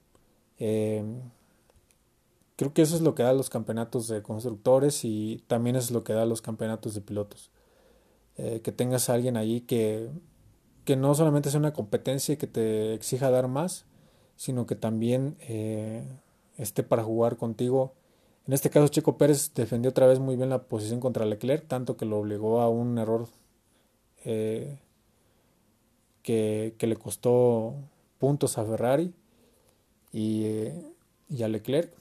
Eh, 0.60 1.04
creo 2.56 2.74
que 2.74 2.84
eso 2.84 2.96
es 2.96 3.02
lo 3.02 3.16
que 3.16 3.24
da 3.24 3.34
los 3.34 3.50
campeonatos 3.50 4.08
de 4.08 4.22
constructores 4.22 5.04
y 5.04 5.44
también 5.48 5.76
es 5.76 5.92
lo 5.92 6.04
que 6.04 6.14
da 6.14 6.26
los 6.26 6.42
campeonatos 6.42 6.94
de 6.94 7.02
pilotos. 7.02 7.50
Eh, 8.38 8.62
que 8.62 8.72
tengas 8.72 9.10
a 9.10 9.16
alguien 9.16 9.36
allí 9.36 9.62
que, 9.62 10.10
que 10.86 10.96
no 10.96 11.14
solamente 11.16 11.50
sea 11.50 11.60
una 11.60 11.74
competencia 11.74 12.34
y 12.34 12.38
que 12.38 12.48
te 12.48 12.94
exija 12.94 13.30
dar 13.30 13.48
más, 13.48 13.86
sino 14.36 14.66
que 14.66 14.76
también 14.76 15.38
eh, 15.42 16.06
esté 16.58 16.84
para 16.84 17.04
jugar 17.04 17.38
contigo. 17.38 17.94
En 18.48 18.54
este 18.54 18.70
caso, 18.70 18.88
Checo 18.88 19.18
Pérez 19.18 19.54
defendió 19.54 19.90
otra 19.92 20.08
vez 20.08 20.20
muy 20.20 20.36
bien 20.36 20.50
la 20.50 20.64
posición 20.64 21.00
contra 21.00 21.26
Leclerc, 21.26 21.68
tanto 21.68 21.98
que 21.98 22.06
lo 22.06 22.20
obligó 22.20 22.62
a 22.62 22.70
un 22.70 22.98
error 22.98 23.28
eh, 24.24 24.80
que, 26.24 26.76
le 26.80 26.96
costó 26.96 27.76
puntos 28.20 28.58
a 28.58 28.66
Ferrari 28.66 29.14
y, 30.12 30.46
eh, 30.46 30.86
y, 31.30 31.44
a 31.44 31.48
Leclerc. 31.48 31.94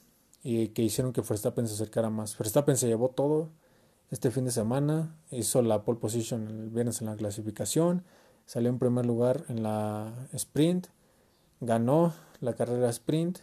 y 0.43 0.69
que 0.69 0.83
hicieron 0.83 1.13
que 1.13 1.21
Verstappen 1.21 1.69
se 1.69 1.75
acercara 1.75 2.11
más. 2.11 2.37
Verstappen 2.37 2.77
se 2.77 2.87
llevó 2.87 3.09
todo 3.11 3.51
este 4.11 4.31
fin 4.31 4.45
de 4.45 4.51
semana, 4.51 5.15
hizo 5.31 5.63
la 5.63 5.85
pole 5.85 5.99
position 5.99 6.49
el 6.49 6.71
viernes 6.71 7.01
en 7.01 7.07
la 7.07 7.17
clasificación, 7.17 8.05
salió 8.45 8.69
en 8.71 8.79
primer 8.79 9.07
lugar 9.07 9.45
en 9.49 9.63
la 9.63 10.13
sprint, 10.33 10.89
ganó 11.61 12.13
la 12.41 12.55
carrera 12.55 12.91
sprint, 12.91 13.39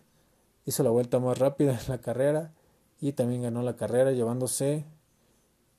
hizo 0.66 0.84
la 0.84 0.90
vuelta 0.90 1.20
más 1.20 1.38
rápida 1.38 1.80
en 1.80 1.90
la 1.90 2.00
carrera 2.00 2.54
y 3.00 3.14
también 3.14 3.44
ganó 3.44 3.62
la 3.62 3.76
carrera 3.76 4.12
llevándose 4.12 4.86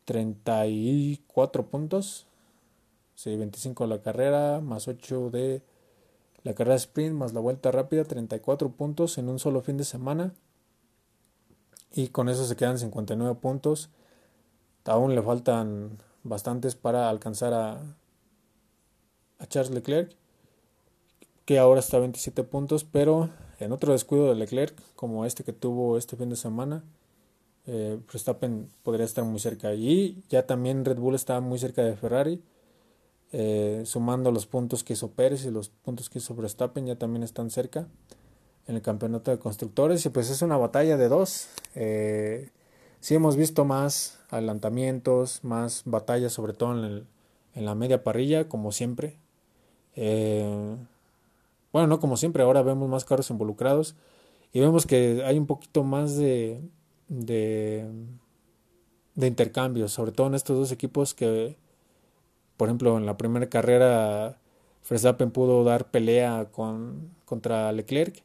34 0.06 1.66
puntos. 1.66 2.27
Sí, 3.18 3.34
25 3.34 3.82
de 3.82 3.88
la 3.96 4.00
carrera, 4.00 4.60
más 4.60 4.86
8 4.86 5.30
de 5.30 5.60
la 6.44 6.54
carrera 6.54 6.76
sprint, 6.76 7.16
más 7.16 7.32
la 7.32 7.40
vuelta 7.40 7.72
rápida, 7.72 8.04
34 8.04 8.70
puntos 8.70 9.18
en 9.18 9.28
un 9.28 9.40
solo 9.40 9.60
fin 9.60 9.76
de 9.76 9.82
semana. 9.82 10.34
Y 11.92 12.10
con 12.10 12.28
eso 12.28 12.44
se 12.44 12.54
quedan 12.54 12.78
59 12.78 13.34
puntos. 13.40 13.90
Aún 14.84 15.16
le 15.16 15.22
faltan 15.22 15.98
bastantes 16.22 16.76
para 16.76 17.10
alcanzar 17.10 17.54
a, 17.54 17.80
a 19.40 19.46
Charles 19.48 19.74
Leclerc, 19.74 20.14
que 21.44 21.58
ahora 21.58 21.80
está 21.80 21.96
a 21.96 22.00
27 22.00 22.44
puntos, 22.44 22.84
pero 22.84 23.30
en 23.58 23.72
otro 23.72 23.94
descuido 23.94 24.28
de 24.28 24.36
Leclerc, 24.36 24.80
como 24.94 25.24
este 25.26 25.42
que 25.42 25.52
tuvo 25.52 25.98
este 25.98 26.14
fin 26.14 26.28
de 26.28 26.36
semana, 26.36 26.84
eh, 27.66 27.98
Verstappen 28.12 28.70
podría 28.84 29.06
estar 29.06 29.24
muy 29.24 29.40
cerca. 29.40 29.74
Y 29.74 30.22
ya 30.28 30.46
también 30.46 30.84
Red 30.84 30.98
Bull 30.98 31.16
está 31.16 31.40
muy 31.40 31.58
cerca 31.58 31.82
de 31.82 31.96
Ferrari, 31.96 32.44
eh, 33.32 33.82
sumando 33.84 34.30
los 34.32 34.46
puntos 34.46 34.84
que 34.84 34.94
hizo 34.94 35.10
Pérez 35.10 35.44
y 35.44 35.50
los 35.50 35.68
puntos 35.68 36.08
que 36.08 36.18
hizo 36.18 36.34
Verstappen, 36.34 36.86
ya 36.86 36.96
también 36.96 37.22
están 37.22 37.50
cerca 37.50 37.86
en 38.66 38.76
el 38.76 38.82
campeonato 38.82 39.30
de 39.30 39.38
constructores. 39.38 40.04
Y 40.06 40.08
pues 40.10 40.30
es 40.30 40.42
una 40.42 40.56
batalla 40.56 40.96
de 40.96 41.08
dos. 41.08 41.48
Eh, 41.74 42.50
sí 43.00 43.14
hemos 43.14 43.36
visto 43.36 43.64
más 43.64 44.18
adelantamientos, 44.30 45.42
más 45.42 45.82
batallas, 45.84 46.32
sobre 46.32 46.52
todo 46.52 46.72
en, 46.84 47.06
en 47.54 47.64
la 47.64 47.74
media 47.74 48.04
parrilla, 48.04 48.48
como 48.48 48.72
siempre. 48.72 49.18
Eh, 49.96 50.76
bueno, 51.72 51.88
no 51.88 52.00
como 52.00 52.16
siempre, 52.16 52.42
ahora 52.42 52.62
vemos 52.62 52.88
más 52.88 53.04
carros 53.04 53.30
involucrados 53.30 53.94
y 54.52 54.60
vemos 54.60 54.86
que 54.86 55.22
hay 55.24 55.38
un 55.38 55.46
poquito 55.46 55.82
más 55.82 56.16
de, 56.16 56.60
de, 57.08 57.84
de 59.16 59.26
intercambios, 59.26 59.92
sobre 59.92 60.12
todo 60.12 60.28
en 60.28 60.34
estos 60.34 60.56
dos 60.56 60.72
equipos 60.72 61.14
que, 61.14 61.56
por 62.58 62.68
ejemplo, 62.68 62.98
en 62.98 63.06
la 63.06 63.16
primera 63.16 63.48
carrera 63.48 64.36
Verstappen 64.88 65.30
pudo 65.30 65.64
dar 65.64 65.90
pelea 65.90 66.48
con, 66.52 67.14
contra 67.24 67.72
Leclerc, 67.72 68.22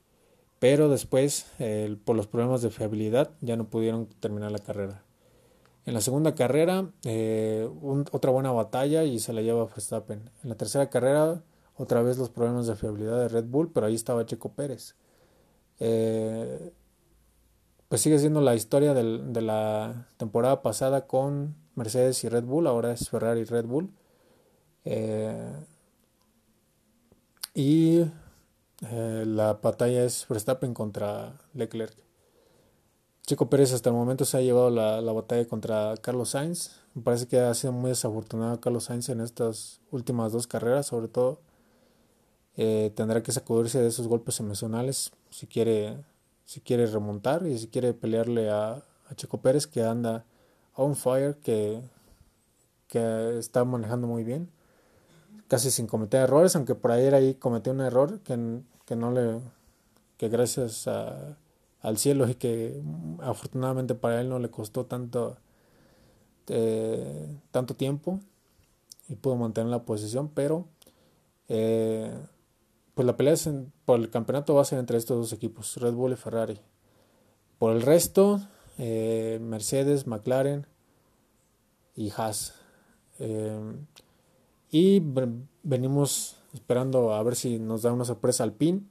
pero 0.59 0.89
después, 0.89 1.45
por 2.03 2.15
los 2.15 2.27
problemas 2.27 2.61
de 2.61 2.69
fiabilidad, 2.69 3.31
ya 3.41 3.55
no 3.55 3.65
pudieron 3.65 4.07
terminar 4.19 4.51
la 4.51 4.59
carrera. 4.59 5.03
En 5.85 5.93
la 5.93 6.01
segunda 6.01 6.33
carrera, 6.35 6.89
eh, 7.03 7.69
otra 8.11 8.31
buena 8.31 8.51
batalla 8.51 9.03
y 9.03 9.19
se 9.19 9.33
la 9.33 9.41
lleva 9.41 9.65
Verstappen. 9.65 10.29
En 10.41 10.49
la 10.49 10.55
tercera 10.55 10.89
carrera, 10.89 11.43
otra 11.75 12.01
vez 12.01 12.17
los 12.17 12.29
problemas 12.29 12.67
de 12.67 12.75
fiabilidad 12.75 13.19
de 13.19 13.27
Red 13.27 13.45
Bull, 13.45 13.71
pero 13.73 13.85
ahí 13.87 13.95
estaba 13.95 14.25
Checo 14.25 14.53
Pérez. 14.53 14.95
Eh, 15.79 16.71
pues 17.89 18.01
sigue 18.01 18.17
siendo 18.17 18.41
la 18.41 18.55
historia 18.55 18.93
de 18.93 19.41
la 19.41 20.07
temporada 20.17 20.63
pasada 20.63 21.05
con 21.05 21.55
Mercedes 21.75 22.23
y 22.23 22.29
Red 22.29 22.45
Bull, 22.45 22.65
ahora 22.65 22.93
es 22.93 23.09
Ferrari 23.09 23.41
y 23.41 23.45
Red 23.45 23.65
Bull. 23.65 23.91
Eh, 24.85 25.65
y 27.55 28.05
la 28.81 29.53
batalla 29.53 30.03
es 30.03 30.25
Verstappen 30.27 30.73
contra 30.73 31.39
Leclerc. 31.53 32.03
Chico 33.25 33.49
Pérez 33.49 33.71
hasta 33.71 33.89
el 33.89 33.95
momento 33.95 34.25
se 34.25 34.37
ha 34.37 34.41
llevado 34.41 34.69
la, 34.69 35.13
batalla 35.13 35.47
contra 35.47 35.95
Carlos 36.01 36.31
Sainz. 36.31 36.71
Me 36.93 37.01
parece 37.01 37.25
que 37.25 37.39
ha 37.39 37.53
sido 37.53 37.71
muy 37.71 37.89
desafortunado 37.89 38.59
Carlos 38.59 38.85
Sainz 38.85 39.07
en 39.07 39.21
estas 39.21 39.79
últimas 39.91 40.33
dos 40.33 40.45
carreras, 40.45 40.87
sobre 40.87 41.07
todo. 41.07 41.39
Eh, 42.57 42.91
tendrá 42.95 43.23
que 43.23 43.31
sacudirse 43.31 43.79
de 43.79 43.87
esos 43.87 44.07
golpes 44.07 44.39
emocionales 44.41 45.11
si 45.29 45.47
quiere, 45.47 46.03
si 46.45 46.59
quiere 46.59 46.85
remontar 46.85 47.47
y 47.47 47.57
si 47.57 47.67
quiere 47.67 47.93
pelearle 47.93 48.49
a, 48.49 48.83
a 49.07 49.15
Checo 49.15 49.41
Pérez 49.41 49.67
que 49.67 49.83
anda 49.83 50.25
on 50.75 50.95
fire, 50.95 51.37
que, 51.37 51.81
que 52.89 53.37
está 53.39 53.63
manejando 53.63 54.05
muy 54.05 54.25
bien, 54.25 54.49
casi 55.53 55.69
sin 55.69 55.85
cometer 55.85 56.21
errores, 56.21 56.55
aunque 56.55 56.73
por 56.73 56.91
ayer 56.91 57.13
ahí 57.13 57.35
cometió 57.35 57.73
un 57.73 57.81
error 57.81 58.21
que, 58.21 58.61
que 58.85 58.95
no 58.95 59.11
le, 59.11 59.39
que 60.17 60.27
gracias 60.27 60.87
a 60.87 61.37
al 61.83 61.97
cielo 61.97 62.27
y 62.27 62.35
que 62.35 62.81
afortunadamente 63.19 63.93
para 63.93 64.21
él 64.21 64.29
no 64.29 64.39
le 64.39 64.49
costó 64.49 64.85
tanto, 64.85 65.37
eh, 66.47 67.37
tanto 67.51 67.75
tiempo 67.75 68.19
y 69.09 69.15
pudo 69.15 69.35
mantener 69.35 69.69
la 69.69 69.83
posición, 69.83 70.29
pero 70.29 70.65
eh, 71.49 72.17
pues 72.95 73.05
la 73.05 73.17
pelea 73.17 73.35
por 73.83 73.99
el 73.99 74.09
campeonato 74.09 74.55
va 74.55 74.61
a 74.61 74.65
ser 74.65 74.79
entre 74.79 74.97
estos 74.97 75.17
dos 75.17 75.33
equipos, 75.33 75.75
Red 75.75 75.93
Bull 75.93 76.13
y 76.13 76.15
Ferrari. 76.15 76.59
Por 77.59 77.73
el 77.73 77.81
resto, 77.81 78.41
eh, 78.77 79.39
Mercedes, 79.41 80.07
McLaren 80.07 80.65
y 81.95 82.11
Haas. 82.15 82.55
Y 84.73 85.01
venimos 85.63 86.35
esperando 86.53 87.13
a 87.13 87.23
ver 87.23 87.37
si 87.37 87.59
nos 87.59 87.83
da 87.83 87.93
una 87.93 88.03
sorpresa 88.03 88.43
al 88.43 88.51
PIN 88.51 88.89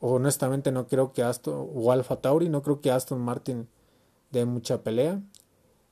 honestamente 0.00 0.72
no 0.72 0.86
creo 0.86 1.12
que 1.12 1.22
Aston 1.22 1.68
o 1.74 1.92
Alfa 1.92 2.16
Tauri, 2.16 2.48
no 2.48 2.62
creo 2.62 2.80
que 2.80 2.90
Aston 2.90 3.20
Martin 3.20 3.68
dé 4.30 4.44
mucha 4.44 4.82
pelea. 4.82 5.20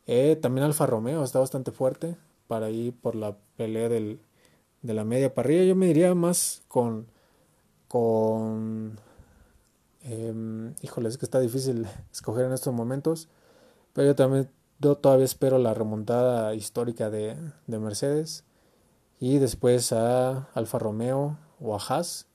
Eh, 0.07 0.37
también 0.41 0.65
Alfa 0.65 0.87
Romeo 0.87 1.25
está 1.25 1.41
bastante 1.41 1.73
fuerte 1.73 2.17
para 2.47 2.71
ir 2.71 2.95
por 2.95 3.17
la 3.17 3.37
pelea 3.57 3.89
del, 3.89 4.21
de 4.83 4.95
la 4.95 5.05
media 5.05 5.35
parrilla. 5.35 5.65
Yo 5.65 5.77
me 5.77 5.87
diría 5.87 6.15
más 6.15 6.63
con 6.69 7.07
con 7.89 8.99
eh, 10.03 10.75
híjole, 10.83 11.09
es 11.09 11.19
que 11.19 11.25
está 11.25 11.41
difícil 11.41 11.87
escoger 12.13 12.47
en 12.47 12.53
estos 12.53 12.73
momentos. 12.73 13.29
Pero 13.93 14.09
yo 14.09 14.15
también 14.15 14.49
yo 14.79 14.97
todavía 14.97 15.25
espero 15.25 15.59
la 15.59 15.75
remontada 15.75 16.55
histórica 16.55 17.11
de, 17.11 17.37
de 17.67 17.79
Mercedes. 17.79 18.45
Y 19.19 19.39
después 19.39 19.93
a 19.93 20.49
Alfa 20.55 20.79
Romeo 20.79 21.39
o 21.61 21.75
a 21.75 21.79
Haas 21.79 22.27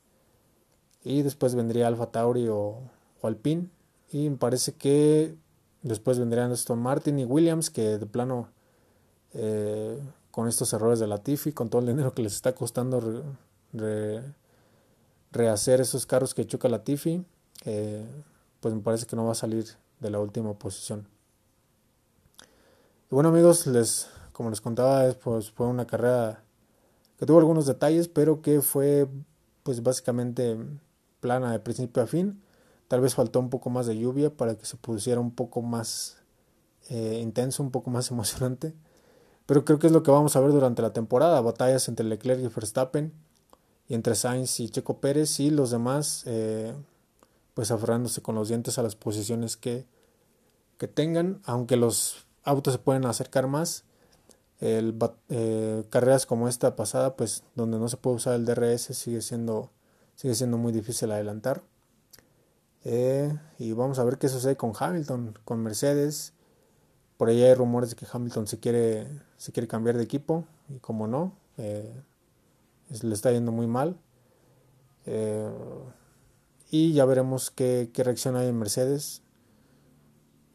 y 1.03 1.21
después 1.21 1.55
vendría 1.55 1.87
Alfa 1.87 2.07
Tauri 2.07 2.47
o, 2.49 2.79
Alpine 3.23 3.69
y 4.11 4.29
me 4.29 4.37
parece 4.37 4.73
que 4.73 5.35
después 5.83 6.17
vendrían 6.17 6.51
Aston 6.51 6.79
Martin 6.79 7.19
y 7.19 7.25
Williams 7.25 7.69
que 7.69 7.99
de 7.99 8.05
plano 8.07 8.49
eh, 9.33 9.99
con 10.31 10.47
estos 10.47 10.73
errores 10.73 10.99
de 10.99 11.05
Latifi 11.05 11.51
con 11.51 11.69
todo 11.69 11.81
el 11.81 11.87
dinero 11.87 12.15
que 12.15 12.23
les 12.23 12.33
está 12.33 12.55
costando 12.55 13.23
rehacer 15.31 15.81
esos 15.81 16.07
carros 16.07 16.33
que 16.33 16.47
choca 16.47 16.67
Latifi 16.67 17.23
eh, 17.65 18.03
pues 18.59 18.73
me 18.73 18.81
parece 18.81 19.05
que 19.05 19.15
no 19.15 19.25
va 19.25 19.33
a 19.33 19.35
salir 19.35 19.65
de 19.99 20.09
la 20.09 20.19
última 20.19 20.53
posición 20.55 21.07
bueno 23.11 23.29
amigos 23.29 23.67
les 23.67 24.09
como 24.31 24.49
les 24.49 24.61
contaba 24.61 25.13
pues 25.23 25.51
fue 25.51 25.67
una 25.67 25.85
carrera 25.85 26.43
que 27.19 27.27
tuvo 27.27 27.37
algunos 27.37 27.67
detalles 27.67 28.07
pero 28.07 28.41
que 28.41 28.61
fue 28.61 29.07
pues 29.63 29.83
básicamente 29.83 30.57
plana 31.21 31.51
de 31.51 31.59
principio 31.59 32.03
a 32.03 32.07
fin. 32.07 32.41
Tal 32.89 32.99
vez 32.99 33.15
faltó 33.15 33.39
un 33.39 33.49
poco 33.49 33.69
más 33.69 33.87
de 33.87 33.97
lluvia 33.97 34.35
para 34.35 34.57
que 34.57 34.65
se 34.65 34.75
pusiera 34.75 35.21
un 35.21 35.31
poco 35.31 35.61
más 35.61 36.17
eh, 36.89 37.19
intenso, 37.21 37.63
un 37.63 37.71
poco 37.71 37.89
más 37.89 38.11
emocionante. 38.11 38.73
Pero 39.45 39.63
creo 39.63 39.79
que 39.79 39.87
es 39.87 39.93
lo 39.93 40.03
que 40.03 40.11
vamos 40.11 40.35
a 40.35 40.41
ver 40.41 40.51
durante 40.51 40.81
la 40.81 40.91
temporada. 40.91 41.39
Batallas 41.39 41.87
entre 41.87 42.05
Leclerc 42.05 42.41
y 42.41 42.47
Verstappen. 42.47 43.13
Y 43.87 43.93
entre 43.93 44.15
Sainz 44.15 44.59
y 44.59 44.69
Checo 44.69 44.99
Pérez. 44.99 45.39
Y 45.39 45.49
los 45.49 45.71
demás 45.71 46.23
eh, 46.25 46.73
pues 47.53 47.71
aferrándose 47.71 48.21
con 48.21 48.35
los 48.35 48.49
dientes 48.49 48.77
a 48.77 48.83
las 48.83 48.95
posiciones 48.95 49.57
que, 49.57 49.85
que 50.77 50.87
tengan. 50.87 51.41
Aunque 51.45 51.75
los 51.75 52.25
autos 52.43 52.73
se 52.73 52.79
pueden 52.79 53.05
acercar 53.05 53.47
más. 53.47 53.83
El, 54.59 54.97
eh, 55.29 55.83
carreras 55.89 56.25
como 56.25 56.47
esta 56.47 56.75
pasada, 56.75 57.15
pues 57.15 57.43
donde 57.55 57.79
no 57.79 57.87
se 57.89 57.97
puede 57.97 58.17
usar 58.17 58.35
el 58.35 58.45
DRS, 58.45 58.95
sigue 58.95 59.21
siendo 59.21 59.71
sigue 60.15 60.35
siendo 60.35 60.57
muy 60.57 60.71
difícil 60.71 61.11
adelantar. 61.11 61.63
Eh, 62.83 63.35
y 63.57 63.73
vamos 63.73 63.97
a 63.97 64.03
ver 64.03 64.17
qué 64.17 64.29
sucede 64.29 64.55
con 64.55 64.73
Hamilton, 64.77 65.39
con 65.45 65.63
Mercedes. 65.63 66.33
Por 67.17 67.29
ahí 67.29 67.41
hay 67.41 67.53
rumores 67.55 67.89
de 67.89 67.95
que 67.95 68.05
Hamilton 68.11 68.47
se 68.47 68.59
quiere, 68.59 69.07
se 69.37 69.51
quiere 69.51 69.67
cambiar 69.67 69.97
de 69.97 70.03
equipo. 70.03 70.45
Y 70.69 70.79
como 70.79 71.07
no, 71.07 71.33
eh, 71.57 72.03
le 73.01 73.13
está 73.13 73.31
yendo 73.31 73.51
muy 73.51 73.67
mal. 73.67 73.97
Y 76.73 76.93
ya 76.93 77.03
veremos 77.03 77.51
qué, 77.51 77.91
reacción 77.97 78.37
hay 78.37 78.47
en 78.47 78.57
Mercedes. 78.57 79.21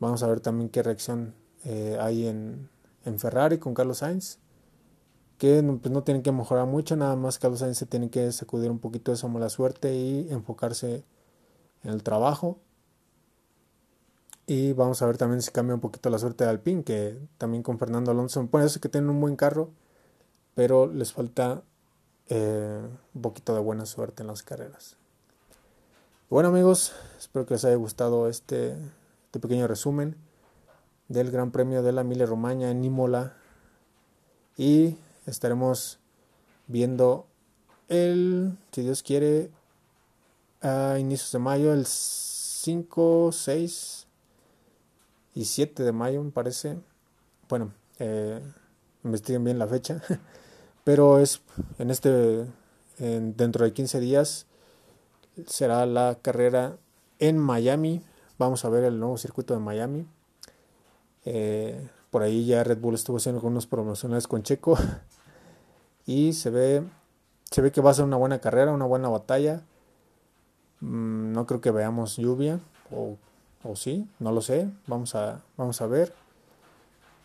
Vamos 0.00 0.22
a 0.22 0.26
ver 0.26 0.40
también 0.40 0.70
qué 0.70 0.82
reacción 0.82 1.34
hay 2.00 2.26
en, 2.26 2.68
en 3.04 3.18
Ferrari 3.18 3.58
con 3.58 3.74
Carlos 3.74 3.98
Sainz 3.98 4.38
que 5.38 5.62
pues, 5.62 5.92
no 5.92 6.02
tienen 6.02 6.22
que 6.22 6.32
mejorar 6.32 6.66
mucho, 6.66 6.96
nada 6.96 7.16
más 7.16 7.38
Carlos 7.38 7.60
Sainz 7.60 7.78
se 7.78 7.86
tiene 7.86 8.10
que 8.10 8.32
sacudir 8.32 8.70
un 8.70 8.78
poquito 8.78 9.10
de 9.10 9.16
esa 9.16 9.28
mala 9.28 9.48
suerte 9.48 9.94
y 9.94 10.28
enfocarse 10.30 11.04
en 11.82 11.90
el 11.90 12.02
trabajo. 12.02 12.58
Y 14.46 14.72
vamos 14.72 15.02
a 15.02 15.06
ver 15.06 15.18
también 15.18 15.42
si 15.42 15.50
cambia 15.50 15.74
un 15.74 15.80
poquito 15.80 16.08
la 16.08 16.18
suerte 16.18 16.44
de 16.44 16.50
Alpine, 16.50 16.84
que 16.84 17.18
también 17.36 17.62
con 17.62 17.78
Fernando 17.78 18.12
Alonso, 18.12 18.46
puede 18.46 18.68
ser 18.68 18.80
que 18.80 18.88
tienen 18.88 19.10
un 19.10 19.20
buen 19.20 19.36
carro, 19.36 19.70
pero 20.54 20.86
les 20.86 21.12
falta 21.12 21.62
eh, 22.28 22.80
un 23.14 23.22
poquito 23.22 23.54
de 23.54 23.60
buena 23.60 23.86
suerte 23.86 24.22
en 24.22 24.28
las 24.28 24.42
carreras. 24.42 24.96
Bueno 26.30 26.48
amigos, 26.48 26.92
espero 27.18 27.44
que 27.44 27.54
les 27.54 27.64
haya 27.64 27.76
gustado 27.76 28.28
este, 28.28 28.76
este 29.26 29.40
pequeño 29.40 29.66
resumen 29.66 30.16
del 31.08 31.30
Gran 31.30 31.50
Premio 31.50 31.82
de 31.82 31.92
la 31.92 32.00
Emilia 32.02 32.26
Romagna 32.26 32.70
en 32.70 32.84
Imola. 32.84 33.36
Y 34.56 34.96
estaremos 35.26 35.98
viendo 36.66 37.26
el, 37.88 38.56
si 38.72 38.82
Dios 38.82 39.02
quiere, 39.02 39.50
a 40.62 40.98
inicios 40.98 41.32
de 41.32 41.38
mayo, 41.38 41.72
el 41.72 41.86
5, 41.86 43.30
6 43.32 44.06
y 45.34 45.44
7 45.44 45.82
de 45.82 45.92
mayo, 45.92 46.22
me 46.22 46.30
parece. 46.30 46.78
Bueno, 47.48 47.72
eh, 47.98 48.40
investiguen 49.04 49.44
bien 49.44 49.58
la 49.58 49.66
fecha. 49.66 50.02
Pero 50.84 51.18
es 51.18 51.42
en 51.78 51.90
este, 51.90 52.46
dentro 52.98 53.64
de 53.64 53.72
15 53.72 54.00
días, 54.00 54.46
será 55.46 55.84
la 55.84 56.18
carrera 56.22 56.78
en 57.18 57.38
Miami. 57.38 58.02
Vamos 58.38 58.64
a 58.64 58.68
ver 58.68 58.84
el 58.84 58.98
nuevo 58.98 59.18
circuito 59.18 59.54
de 59.54 59.60
Miami. 59.60 60.06
Eh, 61.26 61.86
por 62.10 62.22
ahí 62.22 62.46
ya 62.46 62.64
Red 62.64 62.78
Bull 62.78 62.94
estuvo 62.94 63.18
haciendo 63.18 63.40
algunos 63.40 63.66
promocionales 63.66 64.26
con 64.26 64.42
Checo. 64.42 64.78
Y 66.08 66.34
se 66.34 66.50
ve, 66.50 66.84
se 67.50 67.60
ve 67.60 67.72
que 67.72 67.80
va 67.80 67.90
a 67.90 67.94
ser 67.94 68.04
una 68.04 68.16
buena 68.16 68.38
carrera, 68.38 68.70
una 68.70 68.84
buena 68.84 69.08
batalla. 69.08 69.62
Mm, 70.78 71.32
no 71.32 71.46
creo 71.46 71.60
que 71.60 71.72
veamos 71.72 72.16
lluvia. 72.16 72.60
O, 72.92 73.16
o 73.64 73.74
sí, 73.74 74.08
no 74.20 74.30
lo 74.30 74.40
sé. 74.40 74.70
Vamos 74.86 75.16
a, 75.16 75.42
vamos 75.56 75.80
a 75.80 75.86
ver. 75.88 76.14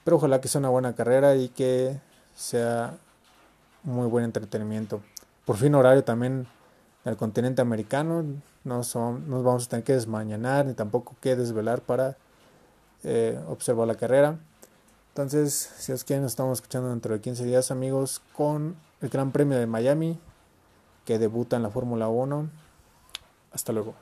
Pero 0.03 0.17
ojalá 0.17 0.41
que 0.41 0.47
sea 0.47 0.57
una 0.57 0.69
buena 0.69 0.95
carrera 0.95 1.35
y 1.35 1.49
que 1.49 2.01
sea 2.35 2.97
muy 3.83 4.07
buen 4.07 4.25
entretenimiento. 4.25 5.01
Por 5.45 5.57
fin 5.57 5.75
horario 5.75 6.03
también 6.03 6.47
del 7.05 7.17
continente 7.17 7.61
americano. 7.61 8.25
No 8.63 8.83
son, 8.83 9.29
nos 9.29 9.43
vamos 9.43 9.65
a 9.65 9.69
tener 9.69 9.83
que 9.83 9.93
desmañanar 9.93 10.65
ni 10.65 10.73
tampoco 10.73 11.15
que 11.21 11.35
desvelar 11.35 11.81
para 11.81 12.17
eh, 13.03 13.39
observar 13.47 13.87
la 13.87 13.95
carrera. 13.95 14.39
Entonces, 15.09 15.73
si 15.77 15.91
os 15.91 16.03
quieren, 16.03 16.23
nos 16.23 16.31
estamos 16.31 16.59
escuchando 16.59 16.89
dentro 16.89 17.13
de 17.13 17.21
15 17.21 17.43
días, 17.45 17.71
amigos, 17.71 18.21
con 18.35 18.75
el 19.01 19.09
Gran 19.09 19.31
Premio 19.31 19.57
de 19.57 19.67
Miami, 19.67 20.19
que 21.05 21.19
debuta 21.19 21.57
en 21.57 21.63
la 21.63 21.69
Fórmula 21.69 22.07
1. 22.07 22.49
Hasta 23.51 23.73
luego. 23.73 23.93